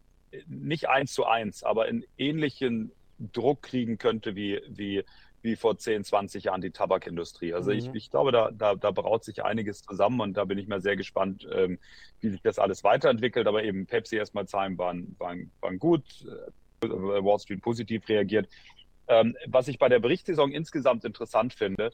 nicht 0.47 0.89
eins 0.89 1.13
zu 1.13 1.25
eins, 1.25 1.63
aber 1.63 1.89
in 1.89 2.05
ähnlichen 2.19 2.93
Druck 3.19 3.63
kriegen 3.63 3.99
könnte 3.99 4.37
wie, 4.37 4.61
wie 4.69 5.05
wie 5.47 5.57
vor 5.57 5.79
10, 5.79 6.05
20 6.05 6.45
Jahren 6.45 6.61
die 6.61 6.73
Tabakindustrie. 6.73 7.55
Also 7.55 7.71
mhm. 7.71 7.79
ich, 7.79 7.95
ich 7.95 8.11
glaube, 8.11 8.33
da, 8.33 8.51
da, 8.51 8.75
da 8.75 8.91
braut 8.91 9.25
sich 9.25 9.43
einiges 9.43 9.81
zusammen 9.81 10.21
und 10.21 10.37
da 10.37 10.45
bin 10.45 10.59
ich 10.59 10.69
mal 10.69 10.83
sehr 10.83 10.97
gespannt, 10.97 11.49
ähm, 11.51 11.79
wie 12.21 12.29
sich 12.29 12.43
das 12.43 12.59
alles 12.59 12.85
weiterentwickelt. 12.85 13.47
Aber 13.47 13.65
eben 13.65 13.87
Pepsi 13.87 14.17
erstmal 14.17 14.47
Zahlen 14.47 14.77
waren, 14.77 15.17
waren, 15.19 15.51
waren 15.61 15.79
gut, 15.79 16.05
äh, 16.83 16.89
Wall 16.89 17.39
Street 17.39 17.63
positiv 17.63 18.07
reagiert. 18.09 18.49
Ähm, 19.09 19.37
was 19.47 19.69
ich 19.69 19.79
bei 19.79 19.89
der 19.89 20.01
Berichtssaison 20.01 20.53
insgesamt 20.53 21.05
interessant 21.05 21.55
finde, 21.55 21.93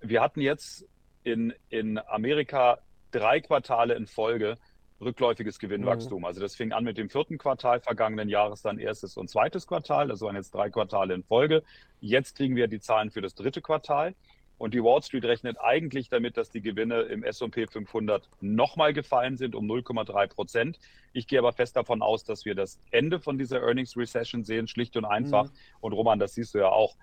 wir 0.00 0.22
hatten 0.22 0.40
jetzt 0.40 0.86
in, 1.24 1.52
in 1.68 1.98
Amerika 1.98 2.78
drei 3.10 3.40
Quartale 3.40 3.94
in 3.94 4.06
Folge, 4.06 4.58
rückläufiges 5.02 5.58
Gewinnwachstum. 5.58 6.20
Mhm. 6.20 6.24
Also 6.24 6.40
das 6.40 6.54
fing 6.54 6.72
an 6.72 6.84
mit 6.84 6.98
dem 6.98 7.10
vierten 7.10 7.38
Quartal 7.38 7.80
vergangenen 7.80 8.28
Jahres, 8.28 8.62
dann 8.62 8.78
erstes 8.78 9.16
und 9.16 9.28
zweites 9.28 9.66
Quartal. 9.66 10.08
Das 10.08 10.20
waren 10.20 10.36
jetzt 10.36 10.54
drei 10.54 10.70
Quartale 10.70 11.14
in 11.14 11.22
Folge. 11.22 11.62
Jetzt 12.00 12.36
kriegen 12.36 12.56
wir 12.56 12.68
die 12.68 12.80
Zahlen 12.80 13.10
für 13.10 13.20
das 13.20 13.34
dritte 13.34 13.60
Quartal. 13.60 14.14
Und 14.58 14.74
die 14.74 14.82
Wall 14.84 15.02
Street 15.02 15.24
rechnet 15.24 15.58
eigentlich 15.60 16.08
damit, 16.08 16.36
dass 16.36 16.50
die 16.50 16.60
Gewinne 16.60 17.00
im 17.02 17.24
S&P 17.24 17.66
500 17.66 18.28
nochmal 18.40 18.92
gefallen 18.92 19.36
sind 19.36 19.56
um 19.56 19.66
0,3 19.66 20.28
Prozent. 20.28 20.78
Ich 21.12 21.26
gehe 21.26 21.40
aber 21.40 21.52
fest 21.52 21.74
davon 21.74 22.00
aus, 22.00 22.22
dass 22.22 22.44
wir 22.44 22.54
das 22.54 22.78
Ende 22.92 23.18
von 23.18 23.38
dieser 23.38 23.60
Earnings 23.60 23.96
Recession 23.96 24.44
sehen, 24.44 24.68
schlicht 24.68 24.96
und 24.96 25.04
einfach. 25.04 25.46
Mhm. 25.46 25.56
Und 25.80 25.92
Roman, 25.94 26.20
das 26.20 26.34
siehst 26.34 26.54
du 26.54 26.58
ja 26.58 26.68
auch. 26.68 26.96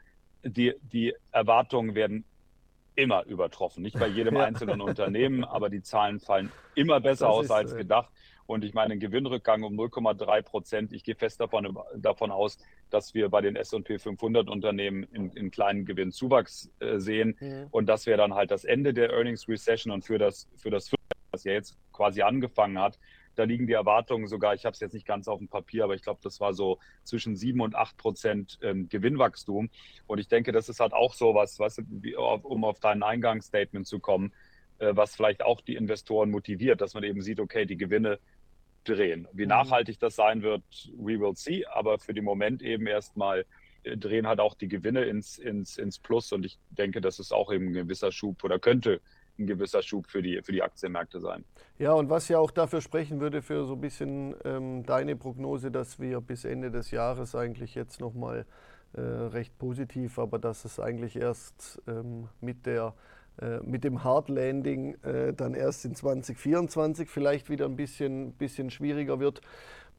Die, 0.44 0.74
die 0.82 1.14
Erwartungen 1.34 1.96
werden 1.96 2.24
immer 3.00 3.26
übertroffen. 3.26 3.82
Nicht 3.82 3.98
bei 3.98 4.08
jedem 4.08 4.38
einzelnen 4.38 4.82
Unternehmen, 4.82 5.44
aber 5.44 5.70
die 5.70 5.82
Zahlen 5.82 6.20
fallen 6.20 6.52
immer 6.76 7.00
besser 7.00 7.28
das 7.28 7.36
aus 7.36 7.46
ist, 7.46 7.52
als 7.52 7.74
äh, 7.74 7.78
gedacht. 7.78 8.12
Und 8.46 8.64
ich 8.64 8.74
meine, 8.74 8.94
ein 8.94 9.00
Gewinnrückgang 9.00 9.62
um 9.62 9.80
0,3 9.80 10.42
Prozent. 10.42 10.94
Ich 10.94 11.04
gehe 11.04 11.14
fest 11.14 11.40
davon, 11.40 11.78
davon 11.96 12.32
aus, 12.32 12.58
dass 12.90 13.14
wir 13.14 13.30
bei 13.30 13.42
den 13.42 13.56
S&P 13.56 14.00
500 14.00 14.50
Unternehmen 14.50 15.04
in, 15.14 15.32
in 15.34 15.52
kleinen 15.52 15.86
Gewinnzuwachs 15.86 16.72
äh, 16.80 16.98
sehen. 16.98 17.38
Mhm. 17.40 17.68
Und 17.70 17.86
das 17.86 18.08
wäre 18.08 18.18
dann 18.18 18.34
halt 18.34 18.50
das 18.50 18.64
Ende 18.64 18.92
der 18.92 19.12
Earnings 19.12 19.48
Recession 19.48 19.94
und 19.94 20.04
für 20.04 20.18
das, 20.18 20.50
für 20.56 20.72
das, 20.72 20.92
was 21.30 21.44
ja 21.44 21.54
jetzt 21.54 21.78
quasi 21.94 22.24
angefangen 22.24 22.80
hat, 22.80 22.98
da 23.40 23.46
liegen 23.46 23.68
die 23.68 23.74
Erwartungen 23.74 24.28
sogar, 24.28 24.54
ich 24.54 24.66
habe 24.66 24.74
es 24.74 24.82
jetzt 24.82 24.94
nicht 24.94 25.06
ganz 25.06 25.30
auf 25.30 25.40
dem 25.40 25.48
Papier, 25.48 25.86
aber 25.86 25.96
ich 25.96 26.02
glaube, 26.02 26.20
das 26.22 26.42
war 26.42 26.54
so 26.54 26.78
zwischen 27.04 27.38
7 27.38 27.62
und 27.62 27.74
8 27.74 27.96
Prozent 27.96 28.60
ähm, 28.62 28.90
Gewinnwachstum. 28.90 29.70
Und 30.08 30.20
ich 30.20 30.28
denke, 30.28 30.52
das 30.52 30.68
ist 30.68 30.82
halt 30.82 30.92
auch 30.92 31.14
so 31.14 31.34
was, 31.34 31.58
wie, 31.88 32.16
um 32.18 32.66
auf 32.66 32.82
dein 32.82 33.02
Eingangsstatement 33.02 33.88
zu 33.88 34.00
kommen, 34.00 34.34
äh, 34.80 34.94
was 34.94 35.16
vielleicht 35.16 35.42
auch 35.42 35.62
die 35.62 35.76
Investoren 35.76 36.32
motiviert, 36.32 36.82
dass 36.82 36.94
man 36.94 37.04
eben 37.04 37.22
sieht, 37.22 37.40
okay, 37.40 37.66
die 37.66 37.78
Gewinne 37.78 38.20
drehen. 38.84 39.26
Wie 39.32 39.44
mhm. 39.44 39.50
nachhaltig 39.50 40.00
das 40.00 40.16
sein 40.16 40.42
wird, 40.42 40.64
we 40.98 41.18
will 41.18 41.36
see, 41.36 41.66
aber 41.66 41.98
für 41.98 42.14
den 42.14 42.26
Moment 42.26 42.62
eben 42.62 42.88
erstmal 42.88 43.46
äh, 43.84 43.96
drehen 43.96 44.28
halt 44.28 44.42
auch 44.42 44.56
die 44.56 44.68
Gewinne 44.68 45.06
ins, 45.06 45.38
ins, 45.38 45.78
ins 45.78 45.98
Plus 45.98 46.34
und 46.34 46.46
ich 46.46 46.60
denke, 46.72 47.00
das 47.00 47.20
ist 47.20 47.32
auch 47.32 47.54
eben 47.54 47.68
ein 47.68 47.74
gewisser 47.74 48.12
Schub 48.12 48.44
oder 48.44 48.60
könnte 48.60 49.00
ein 49.40 49.48
gewisser 49.48 49.82
Schub 49.82 50.08
für 50.08 50.22
die, 50.22 50.42
für 50.44 50.52
die 50.52 50.62
Aktienmärkte 50.62 51.20
sein. 51.20 51.44
Ja, 51.78 51.94
und 51.94 52.10
was 52.10 52.28
ja 52.28 52.38
auch 52.40 52.52
dafür 52.52 52.82
sprechen 52.82 53.20
würde, 53.20 53.42
für 53.42 53.66
so 53.66 53.74
ein 53.74 53.82
bisschen 53.82 54.36
ähm, 54.44 54.84
deine 54.86 55.16
Prognose, 55.16 55.72
dass 55.72 56.00
wir 56.00 56.22
bis 56.22 56.46
Ende 56.46 56.72
des 56.72 56.92
Jahres 56.92 57.36
eigentlich 57.36 57.76
jetzt 57.76 58.02
nochmal 58.02 58.46
äh, 58.94 59.02
recht 59.02 59.58
positiv, 59.58 60.20
aber 60.20 60.40
dass 60.40 60.66
es 60.66 60.80
eigentlich 60.80 61.16
erst 61.16 61.82
ähm, 61.88 62.28
mit, 62.42 62.66
der, 62.66 62.96
äh, 63.42 63.60
mit 63.60 63.84
dem 63.84 64.04
Hard 64.04 64.30
Landing 64.30 64.96
äh, 65.04 65.34
dann 65.34 65.54
erst 65.54 65.86
in 65.86 65.96
2024 65.96 67.08
vielleicht 67.08 67.50
wieder 67.50 67.66
ein 67.66 67.76
bisschen, 67.76 68.34
bisschen 68.34 68.70
schwieriger 68.70 69.20
wird. 69.20 69.42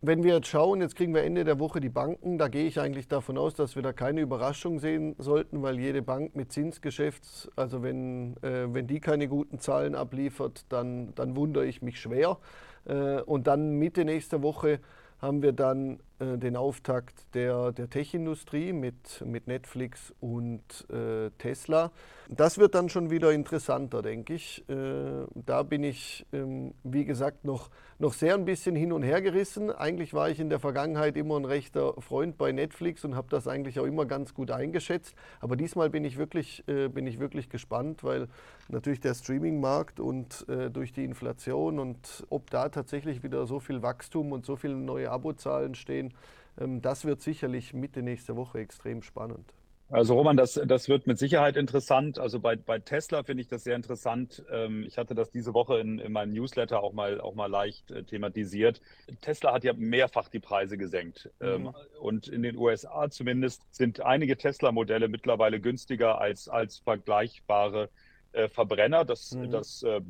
Wenn 0.03 0.23
wir 0.23 0.35
jetzt 0.35 0.49
schauen, 0.49 0.81
jetzt 0.81 0.97
kriegen 0.97 1.15
wir 1.15 1.23
Ende 1.23 1.45
der 1.45 1.59
Woche 1.59 1.81
die 1.81 1.91
Banken, 1.91 2.39
da 2.39 2.49
gehe 2.49 2.67
ich 2.67 2.81
eigentlich 2.81 3.07
davon 3.07 3.37
aus, 3.37 3.55
dass 3.55 3.77
wir 3.77 3.83
da 3.83 3.93
keine 3.93 4.23
Überraschung 4.23 4.79
sehen 4.79 5.15
sollten, 5.19 5.63
weil 5.63 5.79
jede 5.79 6.01
Bank 6.01 6.35
mit 6.35 6.53
Zinsgeschäfts, 6.53 7.51
also 7.55 7.83
wenn, 7.83 8.37
äh, 8.43 8.73
wenn 8.73 8.87
die 8.87 9.01
keine 9.01 9.29
guten 9.29 9.59
Zahlen 9.59 9.95
abliefert, 9.95 10.65
dann, 10.71 11.15
dann 11.15 11.37
wundere 11.37 11.67
ich 11.67 11.83
mich 11.83 12.01
schwer. 12.01 12.39
Äh, 12.87 13.21
und 13.21 13.47
dann 13.47 13.73
Mitte 13.73 14.07
nächster 14.07 14.43
Woche 14.43 14.81
haben 15.21 15.43
wir 15.43 15.53
dann 15.53 16.01
äh, 16.19 16.39
den 16.39 16.57
Auftakt 16.57 17.35
der, 17.35 17.73
der 17.73 17.91
Tech-Industrie 17.91 18.73
mit, 18.73 19.23
mit 19.27 19.47
Netflix 19.47 20.15
und 20.21 20.63
äh, 20.91 21.31
Tesla. 21.39 21.93
Das 22.29 22.59
wird 22.59 22.75
dann 22.75 22.89
schon 22.89 23.11
wieder 23.11 23.33
interessanter, 23.33 24.01
denke 24.03 24.35
ich. 24.35 24.65
Äh, 24.69 25.27
da 25.35 25.63
bin 25.63 25.85
ich, 25.85 26.27
ähm, 26.33 26.73
wie 26.85 27.05
gesagt, 27.05 27.45
noch, 27.45 27.69
noch 28.01 28.15
sehr 28.15 28.35
ein 28.35 28.47
bisschen 28.47 28.75
hin 28.75 28.93
und 28.93 29.03
her 29.03 29.21
gerissen. 29.21 29.71
Eigentlich 29.71 30.15
war 30.15 30.31
ich 30.31 30.41
in 30.41 30.49
der 30.49 30.59
Vergangenheit 30.59 31.19
immer 31.19 31.37
ein 31.37 31.45
rechter 31.45 31.93
Freund 32.01 32.39
bei 32.39 32.51
Netflix 32.51 33.05
und 33.05 33.15
habe 33.15 33.29
das 33.29 33.47
eigentlich 33.47 33.79
auch 33.79 33.85
immer 33.85 34.07
ganz 34.07 34.33
gut 34.33 34.51
eingeschätzt. 34.51 35.15
Aber 35.39 35.55
diesmal 35.55 35.91
bin 35.91 36.07
ich 36.07 36.17
wirklich, 36.17 36.67
äh, 36.67 36.89
bin 36.89 37.07
ich 37.07 37.21
wirklich 37.21 37.51
gespannt, 37.51 38.03
weil 38.03 38.29
natürlich 38.69 39.01
der 39.01 39.13
Streaming-Markt 39.13 40.01
und 40.01 40.49
äh, 40.49 40.71
durch 40.71 40.95
die 40.95 41.05
Inflation 41.05 41.79
und 41.79 42.25
ob 42.31 42.49
da 42.49 42.71
tatsächlich 42.71 43.23
wieder 43.23 43.47
so 43.47 43.61
viel 43.61 43.83
Wachstum 43.83 44.33
und 44.33 44.47
so 44.47 44.57
viele 44.57 44.77
neue 44.77 45.11
Abozahlen 45.11 45.75
stehen, 45.75 46.15
ähm, 46.59 46.81
das 46.81 47.05
wird 47.05 47.21
sicherlich 47.21 47.75
Mitte 47.75 48.03
nächster 48.03 48.35
Woche 48.35 48.61
extrem 48.61 49.03
spannend. 49.03 49.53
Also 49.91 50.15
Roman, 50.15 50.37
das, 50.37 50.61
das 50.65 50.89
wird 50.89 51.09
mit 51.09 51.19
Sicherheit 51.19 51.57
interessant. 51.57 52.19
Also 52.21 52.39
bei, 52.39 52.55
bei 52.55 52.79
Tesla 52.79 53.25
finde 53.25 53.43
ich 53.43 53.49
das 53.49 53.65
sehr 53.65 53.75
interessant. 53.75 54.45
Ähm, 54.51 54.85
ich 54.85 54.99
hatte 54.99 55.17
das 55.17 55.31
diese 55.31 55.53
Woche 55.53 55.81
in, 55.81 55.99
in 55.99 56.13
meinem 56.13 56.33
Newsletter 56.33 56.81
auch 56.81 56.93
mal, 56.93 57.21
auch 57.21 57.35
mal 57.35 57.47
leicht 57.47 57.91
äh, 57.91 58.05
thematisiert. 58.05 58.81
Tesla 59.21 59.53
hat 59.53 59.65
ja 59.65 59.73
mehrfach 59.73 60.29
die 60.29 60.39
Preise 60.39 60.79
gesenkt. 60.79 61.31
Ähm, 61.41 61.63
mhm. 61.63 61.75
Und 62.01 62.29
in 62.29 62.43
den 62.43 62.57
USA 62.57 63.11
zumindest 63.11 63.67
sind 63.75 64.01
einige 64.01 64.37
Tesla-Modelle 64.37 65.09
mittlerweile 65.09 65.61
günstiger 65.61 66.21
als, 66.21 66.49
als 66.49 66.79
vergleichbare 66.79 67.91
äh, 68.31 68.49
Verbrenner. 68.49 69.05
Das, 69.05 69.33
mhm. 69.33 69.51
das 69.51 69.83
äh, 69.83 70.01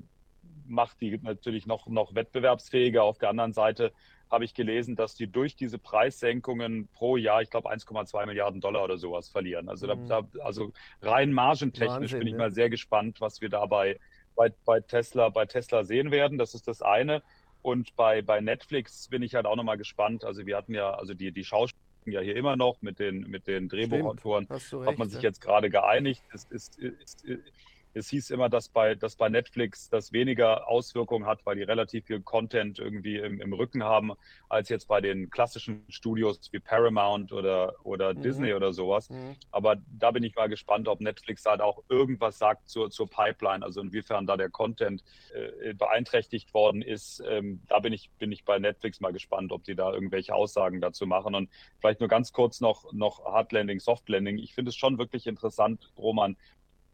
macht 0.67 1.01
die 1.01 1.19
natürlich 1.23 1.67
noch, 1.67 1.87
noch 1.87 2.15
wettbewerbsfähiger. 2.15 3.03
Auf 3.03 3.19
der 3.19 3.31
anderen 3.31 3.55
Seite 3.55 3.93
habe 4.31 4.45
ich 4.45 4.55
gelesen, 4.55 4.97
dass 4.97 5.15
die 5.15 5.27
durch 5.27 5.57
diese 5.57 5.79
Preissenkungen 5.79 6.89
pro 6.89 7.17
Jahr, 7.17 7.43
ich 7.43 7.51
glaube, 7.51 7.71
1,2 7.71 8.27
Milliarden 8.27 8.61
Dollar 8.61 8.85
oder 8.85 8.97
sowas 8.97 9.29
verlieren. 9.29 9.69
Also, 9.69 9.95
mhm. 9.95 10.07
da, 10.07 10.23
also 10.43 10.73
rein 11.03 11.33
margentechnisch 11.33 12.13
Wahnsinn, 12.13 12.19
bin 12.21 12.29
ich 12.29 12.33
ja. 12.33 12.39
mal 12.39 12.53
sehr 12.53 12.71
gespannt, 12.71 13.21
was 13.21 13.41
wir 13.41 13.49
dabei 13.49 13.99
bei, 14.37 14.53
bei, 14.65 14.81
Tesla, 14.81 15.29
bei 15.29 15.47
Tesla 15.47 15.85
sehen 15.85 16.11
werden. 16.11 16.39
Das 16.39 16.55
ist 16.55 16.69
das 16.69 16.83
eine. 16.83 17.23
Und 17.63 17.95
bei, 17.97 18.23
bei 18.23 18.41
Netflix 18.41 19.09
bin 19.09 19.23
ich 19.23 19.35
halt 19.35 19.47
auch 19.47 19.57
nochmal 19.57 19.77
gespannt. 19.77 20.25
Also 20.25 20.47
wir 20.47 20.57
hatten 20.57 20.75
ja, 20.75 20.93
also 20.95 21.13
die, 21.13 21.33
die 21.33 21.45
Schauspieler 21.45 21.81
ja 22.07 22.21
hier 22.21 22.37
immer 22.37 22.57
noch 22.57 22.81
mit 22.81 22.99
den, 22.99 23.29
mit 23.29 23.47
den 23.47 23.69
Drehbuchautoren. 23.69 24.49
Hat 24.49 24.99
man 24.99 25.11
sich 25.11 25.23
jetzt 25.23 25.41
gerade 25.41 25.69
geeinigt. 25.69 26.23
Es 26.33 26.45
ist, 26.45 26.79
ist, 26.79 27.25
ist, 27.25 27.53
es 27.95 28.09
hieß 28.09 28.31
immer, 28.31 28.49
dass 28.49 28.69
bei, 28.69 28.95
dass 28.95 29.17
bei 29.17 29.29
Netflix 29.29 29.89
das 29.89 30.13
weniger 30.13 30.69
Auswirkungen 30.69 31.27
hat, 31.27 31.45
weil 31.45 31.57
die 31.57 31.63
relativ 31.63 32.07
viel 32.07 32.21
Content 32.21 32.79
irgendwie 32.79 33.17
im, 33.17 33.41
im 33.41 33.53
Rücken 33.53 33.83
haben, 33.83 34.13
als 34.49 34.69
jetzt 34.69 34.87
bei 34.87 35.01
den 35.01 35.31
klassischen 35.31 35.85
Studios 35.89 36.41
wie 36.53 36.61
Paramount 36.61 37.33
oder, 37.33 37.75
oder 37.85 38.15
mhm. 38.15 38.23
Disney 38.23 38.55
oder 38.55 38.73
sowas. 38.73 39.11
Mhm. 39.11 39.37
Aber 39.51 39.77
da 39.99 40.11
bin 40.13 40.23
ich 40.23 40.35
mal 40.37 40.49
gespannt, 40.49 40.89
ob 40.89 41.01
Netflix 41.01 41.43
da 41.43 41.59
auch 41.61 41.83
irgendwas 41.89 42.39
sagt 42.39 42.69
zur, 42.69 42.91
zur 42.91 43.09
Pipeline, 43.09 43.65
also 43.65 43.81
inwiefern 43.81 44.27
da 44.27 44.37
der 44.37 44.51
Content 44.51 45.03
äh, 45.35 45.75
beeinträchtigt 45.75 46.55
worden 46.55 46.83
ist. 46.83 47.23
Ähm, 47.29 47.61
da 47.69 47.81
bin 47.81 47.93
ich, 47.93 48.11
bin 48.19 48.31
ich 48.31 48.45
bei 48.45 48.59
Netflix 48.59 49.01
mal 49.01 49.13
gespannt, 49.13 49.53
ob 49.53 49.65
die 49.65 49.75
da 49.75 49.93
irgendwelche 49.93 50.35
Aussagen 50.35 50.81
dazu 50.81 51.07
machen. 51.07 51.35
Und 51.35 51.51
vielleicht 51.81 52.01
nur 52.01 52.09
ganz 52.09 52.33
kurz 52.33 52.61
noch, 52.61 52.93
noch 52.93 53.25
Hard 53.25 53.53
Landing, 53.53 53.81
Soft 53.81 54.09
Landing. 54.09 54.39
Ich 54.39 54.55
finde 54.55 54.69
es 54.69 54.77
schon 54.77 54.99
wirklich 54.99 55.27
interessant, 55.27 55.93
Roman, 55.99 56.37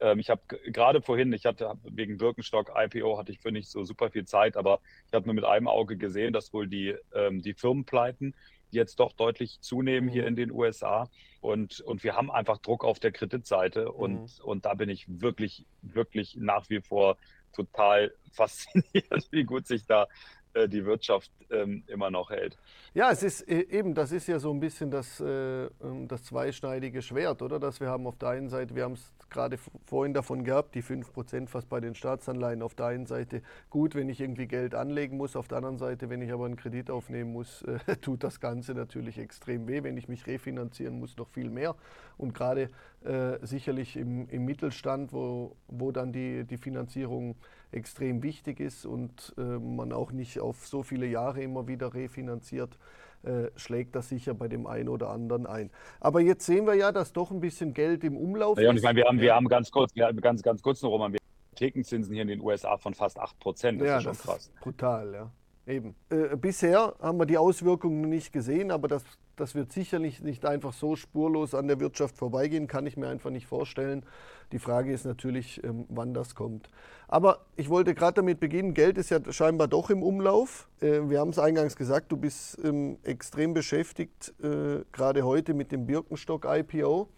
ähm, 0.01 0.19
ich 0.19 0.31
habe 0.31 0.43
gerade 0.47 1.01
vorhin, 1.03 1.33
ich 1.33 1.47
hatte 1.47 1.73
wegen 1.85 2.19
Birkenstock 2.19 2.73
IPO 2.75 3.19
hatte 3.19 3.33
ich 3.33 3.41
für 3.41 3.53
nicht 3.53 3.69
so 3.69 3.85
super 3.85 4.11
viel 4.11 4.25
Zeit, 4.25 4.57
aber 4.57 4.81
ich 5.07 5.15
habe 5.15 5.27
nur 5.27 5.35
mit 5.35 5.45
einem 5.45 5.69
Auge 5.69 5.97
gesehen, 5.97 6.33
dass 6.33 6.53
wohl 6.53 6.67
die, 6.67 6.95
ähm, 7.15 7.43
die 7.43 7.55
Firmenpleiten 7.55 8.35
jetzt 8.71 9.01
doch 9.01 9.13
deutlich 9.13 9.61
zunehmen 9.61 10.09
hier 10.09 10.23
mhm. 10.23 10.29
in 10.29 10.37
den 10.37 10.51
USA. 10.53 11.09
Und, 11.41 11.81
und 11.81 12.03
wir 12.05 12.17
haben 12.17 12.31
einfach 12.31 12.59
Druck 12.59 12.85
auf 12.85 12.99
der 12.99 13.13
Kreditseite. 13.13 13.93
Und, 13.93 14.21
mhm. 14.21 14.45
und 14.45 14.65
da 14.65 14.75
bin 14.75 14.89
ich 14.89 15.07
wirklich, 15.09 15.65
wirklich 15.83 16.37
nach 16.37 16.69
wie 16.69 16.81
vor 16.81 17.17
total 17.53 18.13
fasziniert, 18.33 19.29
wie 19.31 19.45
gut 19.45 19.67
sich 19.67 19.87
da 19.87 20.09
äh, 20.55 20.69
die 20.69 20.85
Wirtschaft 20.85 21.31
ähm, 21.51 21.85
immer 21.87 22.11
noch 22.11 22.31
hält. 22.31 22.59
Ja, 22.95 23.11
es 23.11 23.23
ist 23.23 23.43
äh, 23.43 23.67
eben, 23.71 23.95
das 23.95 24.13
ist 24.13 24.27
ja 24.27 24.39
so 24.39 24.53
ein 24.53 24.61
bisschen 24.61 24.91
das, 24.91 25.21
äh, 25.21 25.65
ähm, 25.65 26.09
das 26.09 26.25
zweischneidige 26.25 27.03
Schwert, 27.03 27.43
oder? 27.43 27.59
Dass 27.59 27.81
wir 27.81 27.89
haben 27.89 28.07
auf 28.07 28.17
der 28.17 28.31
einen 28.31 28.49
Seite, 28.49 28.75
wir 28.75 28.85
haben 28.85 28.95
es 28.95 29.13
gerade 29.31 29.59
vorhin 29.85 30.15
davon 30.15 30.45
gehabt, 30.45 30.75
die 30.75 30.83
5% 30.83 31.49
fast 31.49 31.69
bei 31.69 31.81
den 31.81 31.95
Staatsanleihen. 31.95 32.63
Auf 32.63 32.75
der 32.75 32.87
einen 32.87 33.07
Seite 33.07 33.43
gut, 33.71 33.95
wenn 33.95 34.09
ich 34.09 34.21
irgendwie 34.21 34.47
Geld 34.47 34.75
anlegen 34.75 35.17
muss, 35.17 35.37
auf 35.37 35.49
der 35.49 35.59
anderen 35.59 35.79
Seite, 35.79 36.11
wenn 36.11 36.23
ich 36.23 36.33
aber 36.33 36.47
einen 36.47 36.57
Kredit 36.57 36.91
aufnehmen 36.91 37.33
muss, 37.33 37.63
äh, 37.87 37.97
tut 37.97 38.25
das 38.25 38.41
Ganze 38.41 38.75
natürlich 38.75 39.19
extrem 39.19 39.67
weh. 39.69 39.83
Wenn 39.83 39.97
ich 39.97 40.09
mich 40.09 40.27
refinanzieren 40.27 40.99
muss, 40.99 41.17
noch 41.17 41.29
viel 41.29 41.51
mehr. 41.51 41.75
Und 42.17 42.35
gerade 42.35 42.71
äh, 43.05 43.39
sicherlich 43.43 43.97
im, 43.97 44.29
im 44.29 44.45
Mittelstand, 44.45 45.13
wo, 45.13 45.57
wo 45.69 45.93
dann 45.93 46.13
die, 46.13 46.45
die 46.45 46.57
Finanzierung 46.57 47.37
extrem 47.73 48.23
wichtig 48.23 48.61
ist 48.61 48.87
und 48.87 49.35
äh, 49.39 49.43
man 49.43 49.93
auch 49.93 50.13
nicht 50.13 50.41
auf 50.41 50.67
so 50.67 50.83
viele 50.83 51.07
Jahre 51.07 51.43
immer 51.43 51.69
wieder 51.69 51.95
refinanziert, 51.95 52.79
äh, 53.23 53.51
schlägt 53.57 53.95
das 53.97 54.09
sicher 54.09 54.35
bei 54.35 54.49
dem 54.49 54.67
einen 54.67 54.89
oder 54.89 55.11
anderen 55.11 55.47
ein. 55.47 55.71
Aber 56.01 56.21
jetzt 56.21 56.47
sehen 56.47 56.67
wir 56.67 56.75
ja, 56.75 56.93
dass 56.93 57.13
doch 57.13 57.31
ein 57.31 57.41
bisschen 57.41 57.75
Geld 57.75 58.05
im 58.05 58.17
Umlauf 58.17 58.59
ja, 58.59 58.65
ist. 58.65 58.71
Und 58.71 58.77
ich 58.77 58.83
meine, 58.83 58.97
wir 58.97 59.05
haben, 59.05 59.21
wir 59.21 59.35
haben 59.35 59.49
ganz 59.49 59.71
kurz, 59.71 59.95
wir 59.95 60.07
haben 60.07 60.21
ganz, 60.21 60.43
ganz 60.43 60.63
kurz 60.63 60.83
noch, 60.83 60.91
Roman, 60.91 61.13
wir 61.13 61.19
haben 61.19 61.57
Thekenzinsen 61.57 62.13
hier 62.13 62.23
in 62.23 62.29
den 62.29 62.41
USA 62.41 62.77
von 62.77 62.95
fast 62.95 63.19
8 63.19 63.39
Prozent. 63.39 63.81
Das 63.81 63.89
ja, 63.89 63.97
ist 63.99 64.03
schon 64.05 64.13
das 64.13 64.23
krass. 64.23 64.39
Ist 64.39 64.61
brutal, 64.61 65.13
ja. 65.13 65.31
Eben. 65.67 65.97
Äh, 66.11 66.37
bisher 66.37 66.95
haben 67.01 67.19
wir 67.19 67.27
die 67.27 67.39
Auswirkungen 67.39 68.09
nicht 68.09 68.33
gesehen, 68.33 68.71
aber 68.71 68.87
das, 68.87 69.03
das 69.37 69.55
wird 69.55 69.71
sicherlich 69.71 70.23
nicht 70.23 70.45
einfach 70.47 70.73
so 70.73 70.97
spurlos 70.97 71.55
an 71.55 71.69
der 71.69 71.79
Wirtschaft 71.79 72.17
vorbeigehen, 72.17 72.67
kann 72.67 72.87
ich 72.87 72.97
mir 72.97 73.09
einfach 73.09 73.31
nicht 73.31 73.47
vorstellen. 73.47 74.05
Die 74.53 74.59
Frage 74.59 74.93
ist 74.93 75.05
natürlich, 75.05 75.63
ähm, 75.63 75.85
wann 75.89 76.15
das 76.15 76.35
kommt. 76.35 76.71
Aber 77.07 77.45
ich 77.55 77.69
wollte 77.69 77.95
gerade 77.95 78.15
damit 78.15 78.41
beginnen, 78.41 78.75
Geld 78.75 78.99
ist 78.99 79.11
ja 79.11 79.21
scheinbar 79.31 79.69
doch 79.69 79.91
im 79.91 80.03
Umlauf. 80.03 80.69
Äh, 80.81 81.09
wir 81.09 81.21
haben 81.21 81.31
es 81.31 81.39
eingangs 81.39 81.77
gesagt, 81.77 82.11
du 82.11 82.17
bist 82.17 82.59
ähm, 82.65 82.99
extrem 83.03 83.55
beschäftigt, 83.55 84.35
äh, 84.43 84.85
gerade 84.93 85.23
heute 85.23 85.55
mit 85.55 85.71
dem 85.73 85.87
Birkenstock-IPO. 85.87 87.09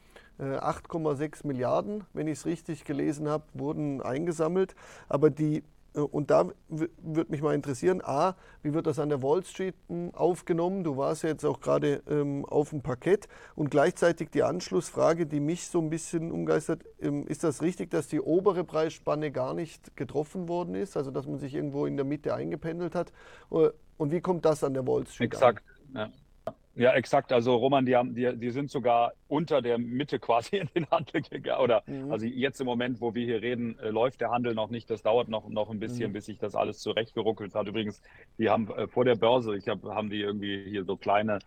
8,6 0.40 1.44
äh, 1.44 1.46
Milliarden, 1.48 2.04
wenn 2.12 2.28
ich 2.28 2.38
es 2.38 2.46
richtig 2.46 2.84
gelesen 2.84 3.28
habe, 3.28 3.42
wurden 3.54 4.00
eingesammelt. 4.00 4.76
Aber 5.08 5.30
die 5.30 5.64
und 6.02 6.30
da 6.30 6.50
würde 6.68 7.30
mich 7.30 7.42
mal 7.42 7.54
interessieren, 7.54 8.00
A, 8.02 8.36
wie 8.62 8.74
wird 8.74 8.86
das 8.86 8.98
an 8.98 9.08
der 9.08 9.22
Wall 9.22 9.44
Street 9.44 9.74
hm, 9.88 10.14
aufgenommen? 10.14 10.84
Du 10.84 10.96
warst 10.96 11.22
ja 11.22 11.30
jetzt 11.30 11.44
auch 11.44 11.60
gerade 11.60 12.02
ähm, 12.08 12.44
auf 12.44 12.70
dem 12.70 12.82
Parkett. 12.82 13.28
Und 13.54 13.70
gleichzeitig 13.70 14.30
die 14.30 14.42
Anschlussfrage, 14.42 15.26
die 15.26 15.40
mich 15.40 15.68
so 15.68 15.80
ein 15.80 15.90
bisschen 15.90 16.30
umgeistert, 16.30 16.84
ähm, 17.00 17.26
ist 17.26 17.44
das 17.44 17.62
richtig, 17.62 17.90
dass 17.90 18.08
die 18.08 18.20
obere 18.20 18.64
Preisspanne 18.64 19.30
gar 19.30 19.54
nicht 19.54 19.96
getroffen 19.96 20.48
worden 20.48 20.74
ist? 20.74 20.96
Also 20.96 21.10
dass 21.10 21.26
man 21.26 21.38
sich 21.38 21.54
irgendwo 21.54 21.86
in 21.86 21.96
der 21.96 22.04
Mitte 22.04 22.34
eingependelt 22.34 22.94
hat? 22.94 23.12
Äh, 23.50 23.70
und 23.96 24.12
wie 24.12 24.20
kommt 24.20 24.44
das 24.44 24.62
an 24.64 24.74
der 24.74 24.86
Wall 24.86 25.06
Street 25.06 25.32
Exakt, 25.32 25.64
an? 25.94 25.96
Ja. 25.96 26.12
Ja, 26.78 26.92
exakt. 26.92 27.32
Also 27.32 27.56
Roman, 27.56 27.84
die, 27.84 27.96
haben, 27.96 28.14
die, 28.14 28.36
die 28.36 28.50
sind 28.50 28.70
sogar 28.70 29.12
unter 29.26 29.60
der 29.60 29.78
Mitte 29.78 30.18
quasi 30.20 30.58
in 30.58 30.68
den 30.74 30.88
Handel 30.90 31.22
gegangen. 31.22 31.60
Oder 31.60 31.82
mhm. 31.86 32.12
also 32.12 32.24
jetzt 32.24 32.60
im 32.60 32.66
Moment, 32.66 33.00
wo 33.00 33.14
wir 33.14 33.24
hier 33.24 33.42
reden, 33.42 33.78
äh, 33.80 33.90
läuft 33.90 34.20
der 34.20 34.30
Handel 34.30 34.54
noch 34.54 34.70
nicht. 34.70 34.88
Das 34.88 35.02
dauert 35.02 35.28
noch, 35.28 35.48
noch 35.48 35.70
ein 35.70 35.80
bisschen, 35.80 36.10
mhm. 36.10 36.14
bis 36.14 36.26
sich 36.26 36.38
das 36.38 36.54
alles 36.54 36.78
zurechtgeruckelt 36.78 37.54
hat. 37.54 37.66
Übrigens, 37.66 38.00
die 38.38 38.48
haben 38.48 38.70
äh, 38.70 38.86
vor 38.86 39.04
der 39.04 39.16
Börse, 39.16 39.56
ich 39.56 39.68
hab, 39.68 39.82
haben 39.82 40.08
die 40.08 40.20
irgendwie 40.20 40.64
hier 40.68 40.84
so 40.84 40.96
kleine, 40.96 41.40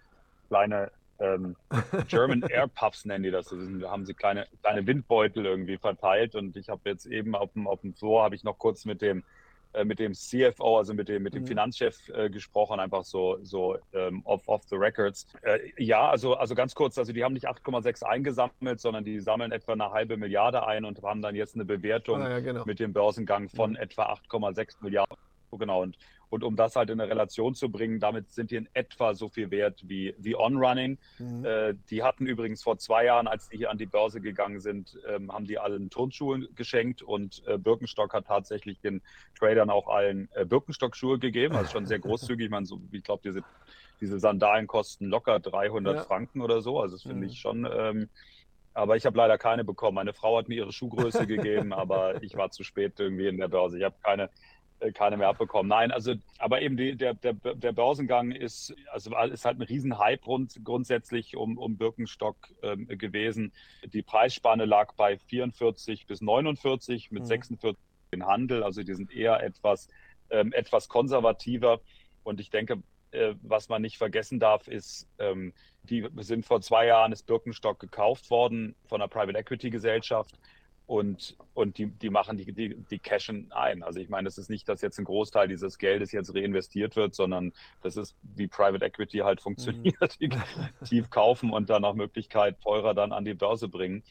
kleine 0.50 0.91
ähm, 1.19 1.55
German 2.09 2.43
Air 2.50 2.67
Puffs 2.67 3.05
nennen 3.05 3.23
die 3.23 3.31
das. 3.31 3.55
Da 3.79 3.89
haben 3.89 4.05
sie 4.05 4.13
kleine, 4.13 4.47
kleine 4.61 4.85
Windbeutel 4.85 5.45
irgendwie 5.45 5.77
verteilt. 5.77 6.35
Und 6.35 6.57
ich 6.57 6.67
habe 6.67 6.81
jetzt 6.89 7.05
eben 7.05 7.35
auf 7.35 7.53
dem, 7.53 7.67
auf 7.67 7.79
dem 7.79 7.93
Floor, 7.93 8.23
habe 8.23 8.35
ich 8.35 8.43
noch 8.43 8.57
kurz 8.57 8.83
mit 8.83 9.01
dem 9.01 9.23
mit 9.83 9.99
dem 9.99 10.13
CFO, 10.13 10.77
also 10.77 10.93
mit 10.93 11.07
dem, 11.07 11.23
mit 11.23 11.33
dem 11.33 11.43
mhm. 11.43 11.47
Finanzchef 11.47 11.97
äh, 12.09 12.29
gesprochen, 12.29 12.79
einfach 12.79 13.03
so, 13.03 13.37
so 13.43 13.77
ähm, 13.93 14.21
off, 14.25 14.41
off 14.47 14.63
the 14.69 14.75
records. 14.75 15.25
Äh, 15.41 15.59
ja, 15.77 16.09
also, 16.09 16.35
also 16.35 16.55
ganz 16.55 16.75
kurz, 16.75 16.97
also 16.97 17.13
die 17.13 17.23
haben 17.23 17.33
nicht 17.33 17.47
8,6 17.47 18.03
eingesammelt, 18.03 18.79
sondern 18.79 19.03
die 19.03 19.19
sammeln 19.19 19.51
etwa 19.51 19.73
eine 19.73 19.91
halbe 19.91 20.17
Milliarde 20.17 20.65
ein 20.65 20.85
und 20.85 21.01
haben 21.01 21.21
dann 21.21 21.35
jetzt 21.35 21.55
eine 21.55 21.65
Bewertung 21.65 22.21
ah, 22.21 22.29
ja, 22.29 22.39
genau. 22.39 22.65
mit 22.65 22.79
dem 22.79 22.93
Börsengang 22.93 23.49
von 23.49 23.71
mhm. 23.71 23.77
etwa 23.77 24.13
8,6 24.13 24.75
Milliarden. 24.81 25.17
Genau, 25.51 25.81
und, 25.81 25.97
und 26.31 26.45
um 26.45 26.55
das 26.55 26.77
halt 26.77 26.89
in 26.89 27.00
eine 27.00 27.11
Relation 27.11 27.53
zu 27.55 27.69
bringen, 27.69 28.00
damit 28.00 28.31
sind 28.31 28.51
die 28.51 28.55
in 28.55 28.69
etwa 28.73 29.13
so 29.13 29.27
viel 29.27 29.51
wert 29.51 29.81
wie, 29.85 30.15
wie 30.17 30.35
On-Running. 30.35 30.97
Mhm. 31.19 31.45
Äh, 31.45 31.73
die 31.89 32.03
hatten 32.03 32.25
übrigens 32.25 32.63
vor 32.63 32.77
zwei 32.77 33.05
Jahren, 33.05 33.27
als 33.27 33.50
die 33.50 33.57
hier 33.57 33.69
an 33.69 33.77
die 33.77 33.85
Börse 33.85 34.21
gegangen 34.21 34.61
sind, 34.61 34.97
ähm, 35.07 35.31
haben 35.31 35.45
die 35.45 35.59
allen 35.59 35.89
Turnschuhe 35.89 36.47
geschenkt 36.55 37.01
und 37.01 37.43
äh, 37.47 37.57
Birkenstock 37.57 38.13
hat 38.13 38.27
tatsächlich 38.27 38.79
den 38.79 39.01
Tradern 39.38 39.69
auch 39.69 39.89
allen 39.89 40.29
äh, 40.33 40.45
Birkenstock-Schuhe 40.45 41.19
gegeben, 41.19 41.55
also 41.55 41.69
schon 41.69 41.85
sehr 41.85 42.00
großzügig. 42.00 42.45
Ich, 42.45 42.51
meine, 42.51 42.65
so, 42.65 42.79
ich 42.91 43.03
glaube, 43.03 43.21
die 43.23 43.33
sind 43.33 43.45
diese 44.00 44.17
Sandalen 44.17 44.67
kosten 44.67 45.07
locker 45.07 45.39
300 45.39 45.95
ja. 45.95 46.03
Franken 46.03 46.41
oder 46.41 46.61
so. 46.61 46.79
Also 46.79 46.95
das 46.95 47.03
finde 47.03 47.17
mhm. 47.17 47.23
ich 47.23 47.39
schon. 47.39 47.69
Ähm, 47.71 48.09
aber 48.73 48.95
ich 48.95 49.05
habe 49.05 49.17
leider 49.17 49.38
keine 49.38 49.63
bekommen. 49.63 49.95
Meine 49.95 50.13
Frau 50.13 50.38
hat 50.38 50.47
mir 50.47 50.55
ihre 50.55 50.71
Schuhgröße 50.71 51.27
gegeben, 51.27 51.73
aber 51.73 52.23
ich 52.23 52.35
war 52.35 52.51
zu 52.51 52.63
spät 52.63 52.93
irgendwie 53.00 53.27
in 53.27 53.38
der 53.38 53.50
Börse. 53.50 53.77
Ich 53.77 53.83
habe 53.83 53.95
keine, 54.01 54.29
äh, 54.81 54.91
keine 54.91 55.15
mehr 55.15 55.29
abbekommen. 55.29 55.69
Nein, 55.69 55.91
also, 55.91 56.15
aber 56.39 56.61
eben 56.61 56.75
die, 56.75 56.95
der, 56.95 57.13
der, 57.13 57.33
der 57.33 57.71
Börsengang 57.71 58.31
ist, 58.31 58.75
also 58.91 59.15
ist 59.17 59.45
halt 59.45 59.59
ein 59.59 59.61
Riesenhype 59.61 60.25
rund, 60.25 60.59
grundsätzlich 60.63 61.38
um, 61.38 61.57
um 61.57 61.77
Birkenstock 61.77 62.35
ähm, 62.63 62.88
gewesen. 62.88 63.53
Die 63.93 64.01
Preisspanne 64.01 64.65
lag 64.65 64.93
bei 64.93 65.17
44 65.17 66.07
bis 66.07 66.21
49 66.21 67.11
mit 67.11 67.23
mhm. 67.23 67.27
46 67.27 67.79
in 68.11 68.25
Handel. 68.25 68.63
Also 68.63 68.81
die 68.83 68.95
sind 68.95 69.13
eher 69.13 69.41
etwas, 69.43 69.88
ähm, 70.31 70.51
etwas 70.51 70.89
konservativer. 70.89 71.79
Und 72.23 72.39
ich 72.39 72.50
denke, 72.50 72.81
äh, 73.11 73.35
was 73.43 73.69
man 73.69 73.83
nicht 73.83 73.97
vergessen 73.97 74.39
darf, 74.39 74.67
ist, 74.67 75.07
ähm, 75.19 75.53
die 75.83 76.07
sind 76.19 76.45
vor 76.45 76.61
zwei 76.61 76.88
Jahren 76.88 77.11
ist 77.11 77.27
Birkenstock 77.27 77.79
gekauft 77.79 78.29
worden 78.31 78.75
von 78.88 79.01
einer 79.01 79.07
Private 79.07 79.38
Equity 79.38 79.69
Gesellschaft 79.69 80.39
und, 80.91 81.38
und 81.53 81.77
die, 81.77 81.86
die 81.86 82.10
machen 82.10 82.38
die, 82.38 82.51
die, 82.51 82.75
die 82.75 83.00
cashen 83.00 83.50
ein. 83.53 83.81
Also 83.81 84.01
ich 84.01 84.10
meine, 84.10 84.27
es 84.27 84.38
ist 84.38 84.50
nicht, 84.50 84.67
dass 84.67 84.81
jetzt 84.81 85.00
ein 85.00 85.05
Großteil 85.05 85.48
dieses 85.48 85.77
Geldes 85.77 86.12
jetzt 86.12 86.36
reinvestiert 86.36 86.98
wird, 86.98 87.15
sondern 87.15 87.53
das 87.81 87.95
ist, 87.95 88.13
wie 88.24 88.48
Private 88.48 88.83
Equity 88.83 89.19
halt 89.19 89.39
funktioniert. 89.39 90.17
Mhm. 90.19 90.33
Tief 90.83 91.10
kaufen 91.10 91.53
und 91.53 91.69
dann 91.69 91.83
nach 91.83 91.93
Möglichkeit 91.93 92.60
teurer 92.60 92.93
dann 92.93 93.13
an 93.13 93.24
die 93.24 93.33
Börse 93.33 93.69
bringen. 93.69 94.03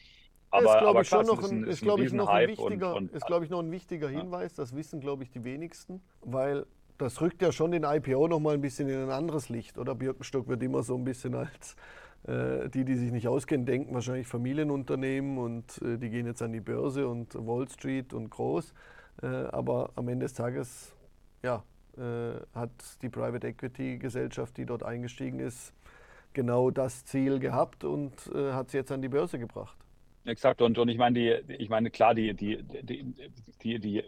Aber, 0.49 0.63
ist, 0.63 0.69
aber 0.69 1.03
klar, 1.03 1.23
noch 1.23 1.43
ein, 1.43 1.65
ist, 1.65 1.81
glaube 1.83 2.03
ich, 2.03 2.13
noch 2.13 2.27
ein 2.27 2.47
wichtiger, 2.47 2.95
und, 2.95 3.09
und, 3.09 3.13
ist, 3.13 3.27
glaube 3.27 3.45
ich, 3.45 3.51
noch 3.51 3.59
ein 3.59 3.69
wichtiger 3.69 4.09
Hinweis. 4.09 4.55
Das 4.55 4.75
wissen, 4.75 5.01
glaube 5.01 5.21
ich, 5.21 5.29
die 5.29 5.43
wenigsten, 5.43 6.01
weil 6.21 6.65
das 6.97 7.21
rückt 7.21 7.43
ja 7.43 7.51
schon 7.51 7.69
den 7.69 7.83
IPO 7.83 8.27
noch 8.27 8.39
mal 8.39 8.55
ein 8.55 8.61
bisschen 8.61 8.89
in 8.89 9.03
ein 9.03 9.11
anderes 9.11 9.49
Licht, 9.49 9.77
oder? 9.77 9.93
Birkenstock 9.93 10.47
wird 10.47 10.63
immer 10.63 10.81
so 10.81 10.95
ein 10.95 11.03
bisschen 11.03 11.35
als 11.35 11.75
die, 12.27 12.85
die 12.85 12.95
sich 12.95 13.11
nicht 13.11 13.27
auskennen, 13.27 13.65
denken 13.65 13.93
wahrscheinlich 13.93 14.27
Familienunternehmen 14.27 15.37
und 15.39 15.81
äh, 15.81 15.97
die 15.97 16.09
gehen 16.09 16.27
jetzt 16.27 16.41
an 16.41 16.53
die 16.53 16.59
Börse 16.59 17.07
und 17.07 17.33
Wall 17.33 17.67
Street 17.67 18.13
und 18.13 18.29
groß. 18.29 18.73
Äh, 19.23 19.25
aber 19.25 19.91
am 19.95 20.07
Ende 20.07 20.25
des 20.25 20.33
Tages, 20.33 20.93
ja, 21.43 21.63
äh, 21.97 22.33
hat 22.53 22.71
die 23.01 23.09
Private 23.09 23.47
Equity 23.47 23.97
Gesellschaft, 23.97 24.57
die 24.57 24.65
dort 24.65 24.83
eingestiegen 24.83 25.39
ist, 25.39 25.73
genau 26.33 26.71
das 26.71 27.05
Ziel 27.05 27.39
gehabt 27.39 27.83
und 27.83 28.13
äh, 28.33 28.53
hat 28.53 28.67
es 28.67 28.73
jetzt 28.73 28.91
an 28.91 29.01
die 29.01 29.09
Börse 29.09 29.39
gebracht. 29.39 29.77
Exakt, 30.23 30.61
und, 30.61 30.77
und 30.77 30.87
ich 30.87 30.97
meine, 30.97 31.19
die, 31.19 31.53
ich 31.55 31.69
meine, 31.69 31.89
klar, 31.89 32.13
die, 32.13 32.33
die, 32.33 32.63
die, 32.63 33.15
die, 33.63 33.79
die 33.79 34.03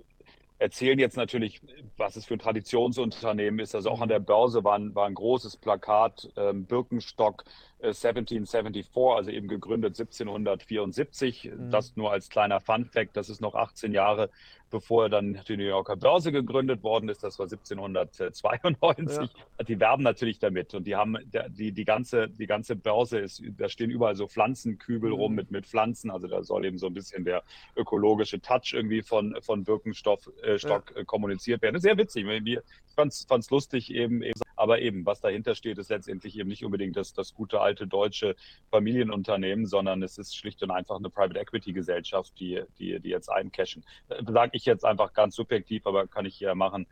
erzählen 0.59 0.97
jetzt 0.97 1.17
natürlich, 1.17 1.61
was 1.97 2.15
es 2.15 2.25
für 2.25 2.35
ein 2.35 2.39
Traditionsunternehmen 2.39 3.59
ist. 3.59 3.75
Also 3.75 3.89
auch 3.89 3.99
an 3.99 4.07
der 4.07 4.19
Börse 4.19 4.63
war 4.63 4.75
ein, 4.75 4.95
war 4.95 5.07
ein 5.07 5.15
großes 5.15 5.57
Plakat, 5.57 6.31
ähm, 6.37 6.65
Birkenstock 6.65 7.43
1774, 7.83 8.95
äh, 8.95 8.99
also 8.99 9.31
eben 9.31 9.47
gegründet 9.47 9.99
1774. 9.99 11.51
Mhm. 11.51 11.69
Das 11.69 11.95
nur 11.95 12.11
als 12.11 12.29
kleiner 12.29 12.59
Fun-Fact, 12.59 13.15
das 13.15 13.29
ist 13.29 13.41
noch 13.41 13.55
18 13.55 13.91
Jahre 13.91 14.29
bevor 14.73 15.07
dann 15.07 15.39
die 15.47 15.55
New 15.55 15.65
Yorker 15.65 15.95
Börse 15.95 16.31
gegründet 16.31 16.81
worden 16.81 17.07
ist. 17.07 17.23
Das 17.23 17.37
war 17.37 17.45
1792. 17.45 19.29
Ja. 19.59 19.63
Die 19.63 19.79
werben 19.79 20.01
natürlich 20.01 20.39
damit 20.39 20.73
und 20.73 20.87
die 20.87 20.95
haben 20.95 21.15
die, 21.49 21.71
die, 21.71 21.85
ganze, 21.85 22.27
die 22.27 22.47
ganze 22.47 22.75
Börse 22.75 23.19
ist, 23.19 23.43
da 23.55 23.69
stehen 23.69 23.91
überall 23.91 24.15
so 24.15 24.27
Pflanzenkübel 24.27 25.11
mhm. 25.11 25.15
rum 25.15 25.35
mit, 25.35 25.51
mit 25.51 25.67
Pflanzen. 25.67 26.09
Also 26.09 26.27
da 26.27 26.41
soll 26.41 26.65
eben 26.65 26.79
so 26.79 26.87
ein 26.87 26.93
bisschen 26.95 27.23
der 27.23 27.43
ökologische 27.75 28.41
Touch 28.41 28.73
irgendwie 28.73 29.03
von, 29.03 29.37
von 29.41 29.63
Birkenstock 29.63 30.21
äh, 30.41 30.57
ja. 30.57 30.81
Äh, 30.95 31.05
kommuniziert 31.05 31.61
werden. 31.61 31.79
Sehr 31.79 31.95
witzig. 31.95 32.25
Ich 32.25 32.59
fand 32.95 33.13
es 33.13 33.49
lustig 33.51 33.93
eben, 33.93 34.23
eben 34.23 34.41
aber 34.55 34.79
eben, 34.79 35.05
was 35.05 35.19
dahinter 35.19 35.55
steht, 35.55 35.77
ist 35.77 35.89
letztendlich 35.89 36.37
eben 36.37 36.49
nicht 36.49 36.63
unbedingt 36.63 36.95
das, 36.95 37.13
das 37.13 37.33
gute 37.33 37.59
alte 37.59 37.72
deutsche 37.75 38.35
Familienunternehmen, 38.69 39.65
sondern 39.65 40.01
es 40.03 40.17
ist 40.17 40.35
schlicht 40.35 40.61
und 40.63 40.71
einfach 40.71 40.97
eine 40.97 41.09
Private 41.09 41.39
Equity 41.39 41.73
Gesellschaft, 41.73 42.33
die, 42.39 42.61
die, 42.79 42.99
die 42.99 43.09
jetzt 43.09 43.29
eincashen. 43.29 43.83
Sage 44.27 44.51
ich 44.53 44.65
jetzt 44.65 44.85
einfach 44.85 45.13
ganz 45.13 45.35
subjektiv, 45.35 45.85
aber 45.85 46.07
kann 46.07 46.25
ich 46.25 46.39
ja 46.39 46.55
machen. 46.55 46.87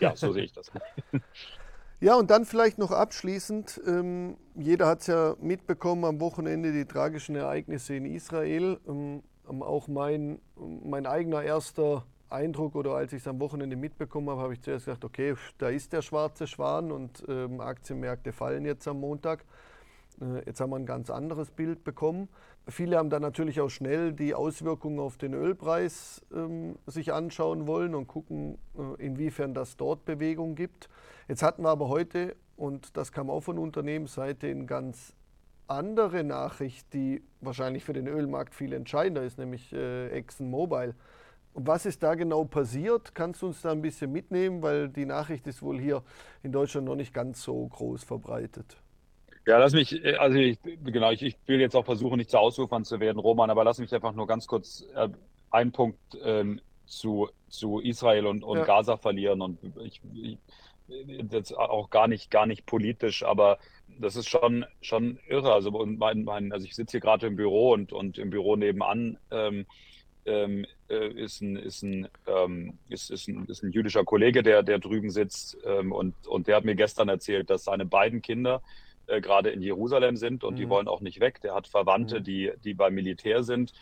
Ja, 0.00 0.16
so 0.16 0.32
sehe 0.32 0.44
ich 0.44 0.52
das. 0.52 0.70
Ja, 2.02 2.14
und 2.14 2.30
dann 2.30 2.46
vielleicht 2.46 2.78
noch 2.78 2.92
abschließend, 2.92 3.78
ähm, 3.86 4.38
jeder 4.54 4.86
hat 4.86 5.00
es 5.02 5.08
ja 5.08 5.36
mitbekommen 5.38 6.06
am 6.06 6.18
Wochenende 6.18 6.72
die 6.72 6.86
tragischen 6.86 7.36
Ereignisse 7.36 7.94
in 7.94 8.06
Israel. 8.06 8.80
Ähm, 8.88 9.22
auch 9.46 9.86
mein, 9.86 10.40
mein 10.56 11.04
eigener 11.06 11.42
erster 11.42 12.06
Eindruck 12.30 12.74
oder 12.74 12.94
als 12.94 13.12
ich 13.12 13.20
es 13.20 13.28
am 13.28 13.40
Wochenende 13.40 13.76
mitbekommen 13.76 14.30
habe, 14.30 14.40
habe 14.40 14.52
ich 14.54 14.62
zuerst 14.62 14.86
gesagt, 14.86 15.04
okay, 15.04 15.34
da 15.58 15.68
ist 15.68 15.92
der 15.92 16.00
schwarze 16.00 16.46
Schwan 16.46 16.90
und 16.90 17.22
ähm, 17.28 17.60
Aktienmärkte 17.60 18.32
fallen 18.32 18.64
jetzt 18.64 18.86
am 18.88 19.00
Montag. 19.00 19.44
Äh, 20.20 20.44
jetzt 20.46 20.60
haben 20.60 20.70
wir 20.70 20.76
ein 20.76 20.86
ganz 20.86 21.10
anderes 21.10 21.50
Bild 21.50 21.84
bekommen. 21.84 22.28
Viele 22.68 22.98
haben 22.98 23.10
dann 23.10 23.22
natürlich 23.22 23.60
auch 23.60 23.70
schnell 23.70 24.12
die 24.12 24.34
Auswirkungen 24.34 25.00
auf 25.00 25.16
den 25.16 25.34
Ölpreis 25.34 26.22
ähm, 26.32 26.76
sich 26.86 27.12
anschauen 27.12 27.66
wollen 27.66 27.94
und 27.94 28.06
gucken, 28.06 28.58
äh, 28.76 29.04
inwiefern 29.04 29.54
das 29.54 29.76
dort 29.76 30.04
Bewegung 30.04 30.54
gibt. 30.54 30.88
Jetzt 31.28 31.42
hatten 31.42 31.62
wir 31.62 31.70
aber 31.70 31.88
heute, 31.88 32.36
und 32.56 32.96
das 32.96 33.12
kam 33.12 33.30
auch 33.30 33.40
von 33.40 33.58
Unternehmensseite, 33.58 34.48
eine 34.48 34.66
ganz 34.66 35.14
andere 35.66 36.24
Nachricht, 36.24 36.92
die 36.92 37.22
wahrscheinlich 37.40 37.84
für 37.84 37.92
den 37.92 38.08
Ölmarkt 38.08 38.54
viel 38.54 38.72
entscheidender 38.72 39.22
ist, 39.22 39.38
nämlich 39.38 39.72
äh, 39.72 40.08
ExxonMobil. 40.08 40.94
Was 41.54 41.86
ist 41.86 42.02
da 42.02 42.14
genau 42.14 42.44
passiert? 42.44 43.14
Kannst 43.14 43.42
du 43.42 43.46
uns 43.46 43.62
da 43.62 43.72
ein 43.72 43.82
bisschen 43.82 44.12
mitnehmen, 44.12 44.62
weil 44.62 44.88
die 44.88 45.06
Nachricht 45.06 45.46
ist 45.46 45.62
wohl 45.62 45.80
hier 45.80 46.02
in 46.42 46.52
Deutschland 46.52 46.86
noch 46.86 46.94
nicht 46.94 47.12
ganz 47.12 47.42
so 47.42 47.66
groß 47.66 48.04
verbreitet. 48.04 48.76
Ja, 49.50 49.58
lass 49.58 49.72
mich, 49.72 50.04
äh, 50.04 50.14
also 50.14 50.38
ich, 50.38 50.58
genau, 50.84 51.10
ich, 51.10 51.22
ich 51.22 51.36
will 51.46 51.60
jetzt 51.60 51.74
auch 51.74 51.84
versuchen, 51.84 52.18
nicht 52.18 52.30
zu 52.30 52.38
ausufern 52.38 52.84
zu 52.84 53.00
werden, 53.00 53.18
Roman, 53.18 53.50
aber 53.50 53.64
lass 53.64 53.80
mich 53.80 53.92
einfach 53.92 54.12
nur 54.12 54.28
ganz 54.28 54.46
kurz 54.46 54.86
äh, 54.94 55.08
einen 55.50 55.72
Punkt 55.72 55.98
ähm, 56.22 56.60
zu, 56.86 57.28
zu 57.48 57.80
Israel 57.80 58.26
und, 58.26 58.44
und 58.44 58.58
ja. 58.58 58.64
Gaza 58.64 58.96
verlieren 58.96 59.40
und 59.40 59.58
ich, 59.84 60.00
ich 60.14 60.38
jetzt 61.32 61.52
auch 61.56 61.90
gar 61.90 62.06
nicht, 62.06 62.30
gar 62.30 62.46
nicht 62.46 62.64
politisch, 62.64 63.24
aber 63.24 63.58
das 63.98 64.14
ist 64.14 64.28
schon, 64.28 64.66
schon 64.82 65.18
irre. 65.28 65.52
Also, 65.52 65.70
und 65.70 65.98
mein, 65.98 66.22
mein, 66.22 66.52
also 66.52 66.64
ich 66.64 66.76
sitze 66.76 66.92
hier 66.92 67.00
gerade 67.00 67.26
im 67.26 67.34
Büro 67.34 67.72
und, 67.72 67.92
und 67.92 68.18
im 68.18 68.30
Büro 68.30 68.54
nebenan 68.54 69.18
ähm, 69.32 69.66
ähm, 70.26 70.64
äh, 70.88 71.08
ist, 71.08 71.40
ein, 71.40 71.56
ist, 71.56 71.82
ein, 71.82 72.06
ähm, 72.28 72.78
ist, 72.88 73.10
ist, 73.10 73.26
ein, 73.26 73.46
ist 73.46 73.64
ein 73.64 73.72
jüdischer 73.72 74.04
Kollege, 74.04 74.44
der, 74.44 74.62
der 74.62 74.78
drüben 74.78 75.10
sitzt. 75.10 75.58
Ähm, 75.64 75.90
und, 75.90 76.14
und 76.28 76.46
der 76.46 76.54
hat 76.54 76.64
mir 76.64 76.76
gestern 76.76 77.08
erzählt, 77.08 77.50
dass 77.50 77.64
seine 77.64 77.84
beiden 77.84 78.22
Kinder 78.22 78.62
äh, 79.10 79.20
gerade 79.20 79.50
in 79.50 79.62
Jerusalem 79.62 80.16
sind 80.16 80.44
und 80.44 80.54
mhm. 80.54 80.58
die 80.58 80.68
wollen 80.68 80.88
auch 80.88 81.00
nicht 81.00 81.20
weg. 81.20 81.40
Der 81.42 81.54
hat 81.54 81.66
Verwandte, 81.66 82.20
mhm. 82.20 82.24
die, 82.24 82.52
die 82.64 82.74
beim 82.74 82.94
Militär 82.94 83.42
sind. 83.42 83.72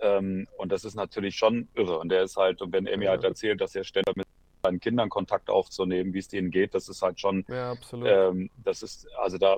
Ähm, 0.00 0.46
und 0.58 0.72
das 0.72 0.84
ist 0.84 0.94
natürlich 0.94 1.36
schon 1.36 1.68
irre. 1.74 1.98
Und 1.98 2.10
der 2.10 2.22
ist 2.22 2.36
halt, 2.36 2.62
und 2.62 2.72
wenn 2.72 2.86
er 2.86 2.98
mir 2.98 3.06
ja. 3.06 3.10
halt 3.12 3.24
erzählt, 3.24 3.60
dass 3.60 3.74
er 3.74 3.84
ständig 3.84 4.16
mit 4.16 4.26
seinen 4.62 4.80
Kindern 4.80 5.08
Kontakt 5.08 5.50
aufzunehmen, 5.50 6.14
wie 6.14 6.18
es 6.18 6.28
denen 6.28 6.50
geht, 6.50 6.74
das 6.74 6.88
ist 6.88 7.02
halt 7.02 7.20
schon, 7.20 7.44
ja, 7.48 7.72
absolut. 7.72 8.08
Ähm, 8.08 8.50
das 8.62 8.82
ist, 8.82 9.06
also 9.16 9.38
da, 9.38 9.56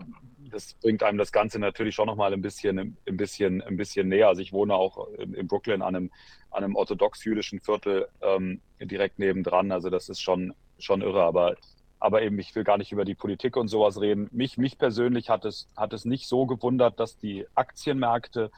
das 0.51 0.75
bringt 0.75 1.03
einem 1.03 1.19
das 1.19 1.33
Ganze 1.33 1.59
natürlich 1.59 1.95
schon 1.95 2.07
nochmal 2.07 2.33
ein 2.33 2.43
bisschen, 2.43 2.79
ein 2.79 3.17
bisschen, 3.17 3.63
ein 3.63 3.77
bisschen 3.77 4.09
näher. 4.09 4.29
Also 4.29 4.43
ich 4.43 4.53
wohne 4.53 4.75
auch 4.75 5.09
in, 5.15 5.35
in 5.35 5.47
Brooklyn 5.47 5.83
an 5.83 5.97
einem, 5.97 6.11
an 6.51 6.65
einem 6.65 6.77
orthodox-jüdischen 6.77 7.61
Viertel 7.61 8.09
ähm, 8.21 8.61
direkt 8.81 9.19
nebendran. 9.19 9.73
Also 9.73 9.91
das 9.91 10.09
ist 10.09 10.21
schon, 10.21 10.55
schon 10.79 11.03
irre. 11.03 11.23
Aber, 11.23 11.57
aber 11.99 12.23
eben, 12.23 12.39
ich 12.39 12.55
will 12.55 12.65
gar 12.65 12.79
nicht 12.79 12.93
über 12.93 13.05
die 13.05 13.15
Politik 13.15 13.57
und 13.57 13.69
sowas 13.69 14.01
reden. 14.01 14.29
Mich, 14.33 14.59
mich 14.59 14.79
persönlich 14.79 15.31
hat 15.31 15.45
es, 15.45 15.69
hat 15.77 15.93
es 15.93 16.05
nicht 16.05 16.29
so 16.29 16.47
gewundert, 16.47 17.01
dass 17.01 17.19
die 17.19 17.47
Aktienmärkte 17.55 18.51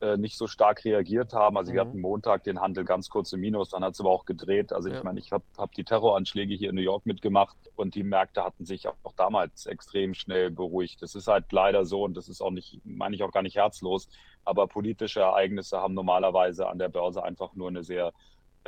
äh, 0.00 0.16
nicht 0.16 0.38
so 0.38 0.46
stark 0.46 0.84
reagiert 0.84 1.34
haben. 1.34 1.58
Also 1.58 1.70
mhm. 1.70 1.74
wir 1.74 1.80
hatten 1.82 2.00
Montag 2.00 2.44
den 2.44 2.60
Handel 2.60 2.84
ganz 2.84 3.10
kurz 3.10 3.32
im 3.32 3.40
Minus, 3.40 3.70
dann 3.70 3.84
hat 3.84 3.92
es 3.92 4.00
aber 4.00 4.10
auch 4.10 4.24
gedreht. 4.24 4.72
Also 4.72 4.88
ja. 4.88 4.96
ich 4.96 5.04
meine, 5.04 5.20
ich 5.20 5.30
habe 5.30 5.44
hab 5.58 5.72
die 5.74 5.84
Terroranschläge 5.84 6.54
hier 6.54 6.70
in 6.70 6.76
New 6.76 6.80
York 6.80 7.04
mitgemacht 7.06 7.56
und 7.76 7.94
die 7.94 8.02
Märkte 8.02 8.42
hatten 8.42 8.64
sich 8.64 8.88
auch, 8.88 8.96
auch 9.02 9.12
damals 9.12 9.66
extrem 9.66 10.14
schnell 10.14 10.50
beruhigt. 10.50 11.02
Das 11.02 11.14
ist 11.14 11.28
halt 11.28 11.52
leider 11.52 11.84
so 11.84 12.02
und 12.02 12.16
das 12.16 12.28
ist 12.28 12.40
auch 12.40 12.50
nicht, 12.50 12.80
meine 12.84 13.14
ich 13.14 13.22
auch 13.22 13.30
gar 13.30 13.42
nicht 13.42 13.56
herzlos, 13.56 14.08
aber 14.44 14.66
politische 14.66 15.20
Ereignisse 15.20 15.78
haben 15.78 15.94
normalerweise 15.94 16.66
an 16.66 16.78
der 16.78 16.88
Börse 16.88 17.22
einfach 17.22 17.54
nur 17.54 17.68
eine 17.68 17.84
sehr 17.84 18.12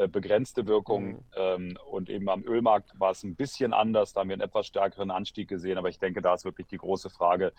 begrenzte 0.09 0.67
Wirkung. 0.67 1.05
Mhm. 1.05 1.25
Ähm, 1.37 1.79
und 1.91 2.09
eben 2.09 2.29
am 2.29 2.45
Ölmarkt 2.45 2.99
war 2.99 3.11
es 3.11 3.23
ein 3.23 3.37
bisschen 3.37 3.73
anders. 3.73 4.13
Da 4.13 4.21
haben 4.21 4.29
wir 4.29 4.35
einen 4.35 4.43
etwas 4.43 4.67
stärkeren 4.67 5.11
Anstieg 5.11 5.49
gesehen. 5.49 5.79
Aber 5.79 5.89
ich 5.89 5.99
denke, 5.99 6.23
da 6.23 6.35
ist 6.35 6.45
wirklich 6.45 6.67
die 6.67 6.79
große 6.79 7.11
Frage, 7.11 7.53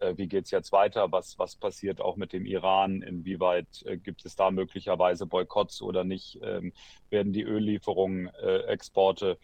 äh, 0.00 0.14
wie 0.16 0.26
geht 0.26 0.46
es 0.46 0.50
jetzt 0.50 0.72
weiter? 0.72 1.12
Was, 1.12 1.38
was 1.38 1.56
passiert 1.56 2.00
auch 2.00 2.16
mit 2.16 2.32
dem 2.32 2.44
Iran? 2.44 3.02
Inwieweit 3.02 3.84
äh, 3.86 3.96
gibt 3.96 4.24
es 4.24 4.34
da 4.36 4.50
möglicherweise 4.50 5.26
Boykotts 5.26 5.80
oder 5.80 6.04
nicht? 6.04 6.40
Ähm, 6.42 6.72
werden 7.10 7.32
die 7.32 7.44
Öllieferungen, 7.44 8.28
Exporte 8.66 9.38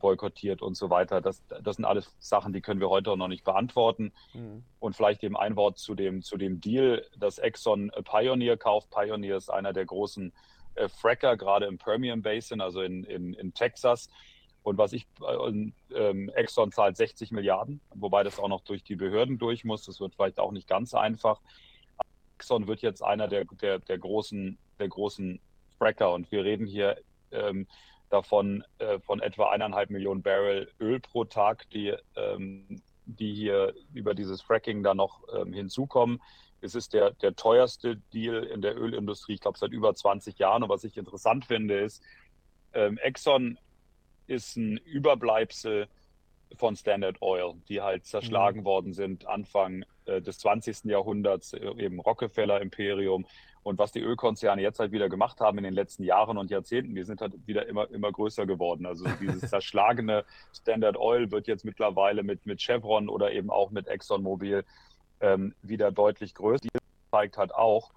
boykottiert 0.00 0.60
und 0.60 0.76
so 0.76 0.90
weiter. 0.90 1.20
Das, 1.20 1.42
das 1.62 1.76
sind 1.76 1.84
alles 1.84 2.12
Sachen, 2.18 2.52
die 2.52 2.60
können 2.60 2.80
wir 2.80 2.90
heute 2.90 3.12
auch 3.12 3.16
noch 3.16 3.28
nicht 3.28 3.44
beantworten. 3.44 4.12
Mhm. 4.34 4.64
Und 4.80 4.96
vielleicht 4.96 5.22
eben 5.22 5.36
ein 5.36 5.56
Wort 5.56 5.78
zu 5.78 5.94
dem, 5.94 6.22
zu 6.22 6.36
dem 6.36 6.60
Deal, 6.60 7.06
dass 7.16 7.38
Exxon 7.38 7.90
Pioneer 8.04 8.56
kauft. 8.56 8.90
Pioneer 8.90 9.36
ist 9.36 9.50
einer 9.50 9.72
der 9.72 9.86
großen 9.86 10.30
äh, 10.30 10.32
Fracker, 10.88 11.36
gerade 11.36 11.66
im 11.66 11.78
Permian 11.78 12.22
Basin, 12.22 12.60
also 12.60 12.82
in, 12.82 13.04
in, 13.04 13.34
in 13.34 13.54
Texas. 13.54 14.08
Und 14.62 14.76
was 14.76 14.92
ich, 14.92 15.06
äh, 15.90 16.26
Exxon 16.34 16.72
zahlt 16.72 16.96
60 16.96 17.32
Milliarden, 17.32 17.80
wobei 17.94 18.22
das 18.22 18.38
auch 18.38 18.48
noch 18.48 18.60
durch 18.60 18.82
die 18.82 18.96
Behörden 18.96 19.38
durch 19.38 19.64
muss. 19.64 19.84
Das 19.84 19.98
wird 20.00 20.14
vielleicht 20.14 20.38
auch 20.38 20.52
nicht 20.52 20.68
ganz 20.68 20.94
einfach. 20.94 21.40
Exxon 22.36 22.66
wird 22.66 22.82
jetzt 22.82 23.02
einer 23.02 23.28
der, 23.28 23.44
der, 23.46 23.78
der 23.78 23.98
großen, 23.98 24.58
der 24.78 24.88
großen 24.88 25.40
Fracker 25.78 26.12
und 26.12 26.30
wir 26.30 26.44
reden 26.44 26.66
hier 26.66 26.98
ähm, 27.30 27.66
davon 28.10 28.64
äh, 28.78 28.98
von 29.00 29.20
etwa 29.20 29.50
eineinhalb 29.50 29.90
Millionen 29.90 30.22
Barrel 30.22 30.70
Öl 30.80 31.00
pro 31.00 31.24
Tag, 31.24 31.68
die, 31.70 31.94
ähm, 32.16 32.82
die 33.06 33.34
hier 33.34 33.74
über 33.94 34.14
dieses 34.14 34.42
Fracking 34.42 34.82
da 34.82 34.94
noch 34.94 35.22
ähm, 35.34 35.52
hinzukommen. 35.52 36.20
Es 36.60 36.74
ist 36.74 36.92
der, 36.92 37.12
der 37.12 37.36
teuerste 37.36 37.96
Deal 38.12 38.42
in 38.44 38.62
der 38.62 38.76
Ölindustrie, 38.76 39.34
ich 39.34 39.40
glaube, 39.40 39.58
seit 39.58 39.72
über 39.72 39.94
20 39.94 40.38
Jahren. 40.38 40.62
Und 40.62 40.68
was 40.68 40.84
ich 40.84 40.96
interessant 40.96 41.44
finde, 41.44 41.78
ist, 41.80 42.02
ähm, 42.72 42.98
Exxon 42.98 43.58
ist 44.26 44.56
ein 44.56 44.76
Überbleibsel 44.78 45.88
von 46.56 46.76
Standard 46.76 47.20
Oil, 47.20 47.54
die 47.68 47.80
halt 47.82 48.06
zerschlagen 48.06 48.60
mhm. 48.60 48.64
worden 48.64 48.92
sind 48.92 49.26
Anfang 49.26 49.84
äh, 50.06 50.20
des 50.20 50.38
20. 50.38 50.84
Jahrhunderts, 50.84 51.52
äh, 51.52 51.70
eben 51.76 52.00
Rockefeller 52.00 52.60
Imperium. 52.60 53.26
Und 53.62 53.78
was 53.78 53.92
die 53.92 54.00
Ölkonzerne 54.00 54.62
jetzt 54.62 54.78
halt 54.78 54.92
wieder 54.92 55.08
gemacht 55.08 55.40
haben 55.40 55.58
in 55.58 55.64
den 55.64 55.74
letzten 55.74 56.04
Jahren 56.04 56.38
und 56.38 56.50
Jahrzehnten, 56.50 56.94
die 56.94 57.02
sind 57.02 57.20
halt 57.20 57.34
wieder 57.46 57.66
immer, 57.66 57.90
immer 57.90 58.10
größer 58.10 58.46
geworden. 58.46 58.86
Also 58.86 59.04
dieses 59.20 59.50
zerschlagene 59.50 60.24
Standard 60.54 60.96
Oil 60.96 61.30
wird 61.30 61.46
jetzt 61.46 61.64
mittlerweile 61.64 62.22
mit, 62.22 62.46
mit 62.46 62.62
Chevron 62.62 63.08
oder 63.08 63.32
eben 63.32 63.50
auch 63.50 63.70
mit 63.70 63.86
ExxonMobil 63.86 64.64
ähm, 65.20 65.54
wieder 65.62 65.92
deutlich 65.92 66.34
größer. 66.34 66.62
Die 66.62 66.78
zeigt 67.10 67.38
halt 67.38 67.54
auch, 67.54 67.90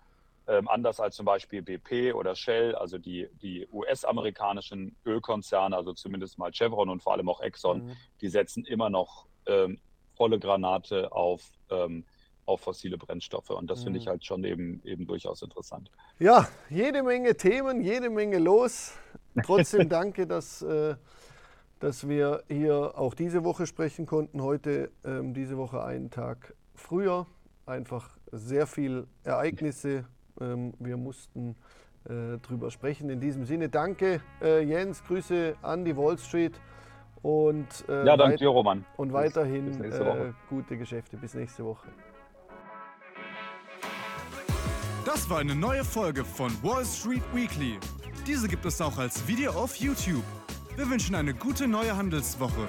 ähm, 0.47 0.67
anders 0.67 0.99
als 0.99 1.15
zum 1.15 1.25
Beispiel 1.25 1.62
BP 1.62 2.13
oder 2.13 2.36
Shell, 2.36 2.75
also 2.75 2.97
die, 2.97 3.29
die 3.41 3.67
US-amerikanischen 3.71 4.95
Ölkonzerne, 5.05 5.75
also 5.75 5.93
zumindest 5.93 6.38
mal 6.38 6.51
Chevron 6.51 6.89
und 6.89 7.01
vor 7.01 7.13
allem 7.13 7.29
auch 7.29 7.41
Exxon, 7.41 7.86
mhm. 7.86 7.91
die 8.21 8.27
setzen 8.27 8.65
immer 8.65 8.89
noch 8.89 9.27
ähm, 9.45 9.79
volle 10.15 10.39
Granate 10.39 11.12
auf, 11.12 11.43
ähm, 11.69 12.05
auf 12.45 12.62
fossile 12.62 12.97
Brennstoffe. 12.97 13.51
Und 13.51 13.69
das 13.69 13.79
mhm. 13.79 13.84
finde 13.84 13.99
ich 13.99 14.05
mhm. 14.05 14.10
halt 14.10 14.25
schon 14.25 14.43
eben, 14.43 14.81
eben 14.84 15.05
durchaus 15.05 15.41
interessant. 15.41 15.91
Ja, 16.19 16.47
jede 16.69 17.03
Menge 17.03 17.38
Themen, 17.38 17.81
jede 17.81 18.10
Menge 18.10 18.39
los. 18.39 18.93
Trotzdem 19.45 19.89
danke, 19.89 20.25
dass, 20.25 20.62
äh, 20.63 20.95
dass 21.79 22.10
wir 22.10 22.43
hier 22.47 22.93
auch 22.97 23.13
diese 23.13 23.43
Woche 23.43 23.67
sprechen 23.67 24.05
konnten. 24.05 24.41
Heute, 24.41 24.91
ähm, 25.05 25.34
diese 25.34 25.57
Woche 25.57 25.84
einen 25.84 26.10
Tag 26.10 26.55
früher. 26.75 27.25
Einfach 27.65 28.10
sehr 28.31 28.67
viel 28.67 29.07
Ereignisse. 29.23 30.05
Ähm, 30.39 30.73
wir 30.79 30.97
mussten 30.97 31.55
äh, 32.05 32.38
drüber 32.39 32.71
sprechen. 32.71 33.10
In 33.10 33.19
diesem 33.19 33.45
Sinne, 33.45 33.69
danke 33.69 34.21
äh, 34.41 34.63
Jens, 34.63 35.03
Grüße 35.03 35.55
an 35.62 35.86
die 35.86 35.95
Wall 35.95 36.17
Street 36.17 36.60
und, 37.21 37.67
äh, 37.88 38.05
ja, 38.05 38.17
danke 38.17 38.38
dir, 38.38 38.47
Roman. 38.49 38.84
und 38.97 39.13
weiterhin 39.13 39.77
bis 39.77 39.95
äh, 39.99 40.31
gute 40.49 40.77
Geschäfte. 40.77 41.17
Bis 41.17 41.36
nächste 41.36 41.63
Woche. 41.63 41.88
Das 45.05 45.29
war 45.29 45.39
eine 45.39 45.55
neue 45.55 45.84
Folge 45.84 46.23
von 46.23 46.51
Wall 46.63 46.86
Street 46.86 47.23
Weekly. 47.34 47.79
Diese 48.25 48.47
gibt 48.47 48.65
es 48.65 48.81
auch 48.81 48.97
als 48.97 49.27
Video 49.27 49.51
auf 49.51 49.75
YouTube. 49.75 50.23
Wir 50.75 50.89
wünschen 50.89 51.15
eine 51.15 51.34
gute 51.34 51.67
neue 51.67 51.95
Handelswoche. 51.95 52.67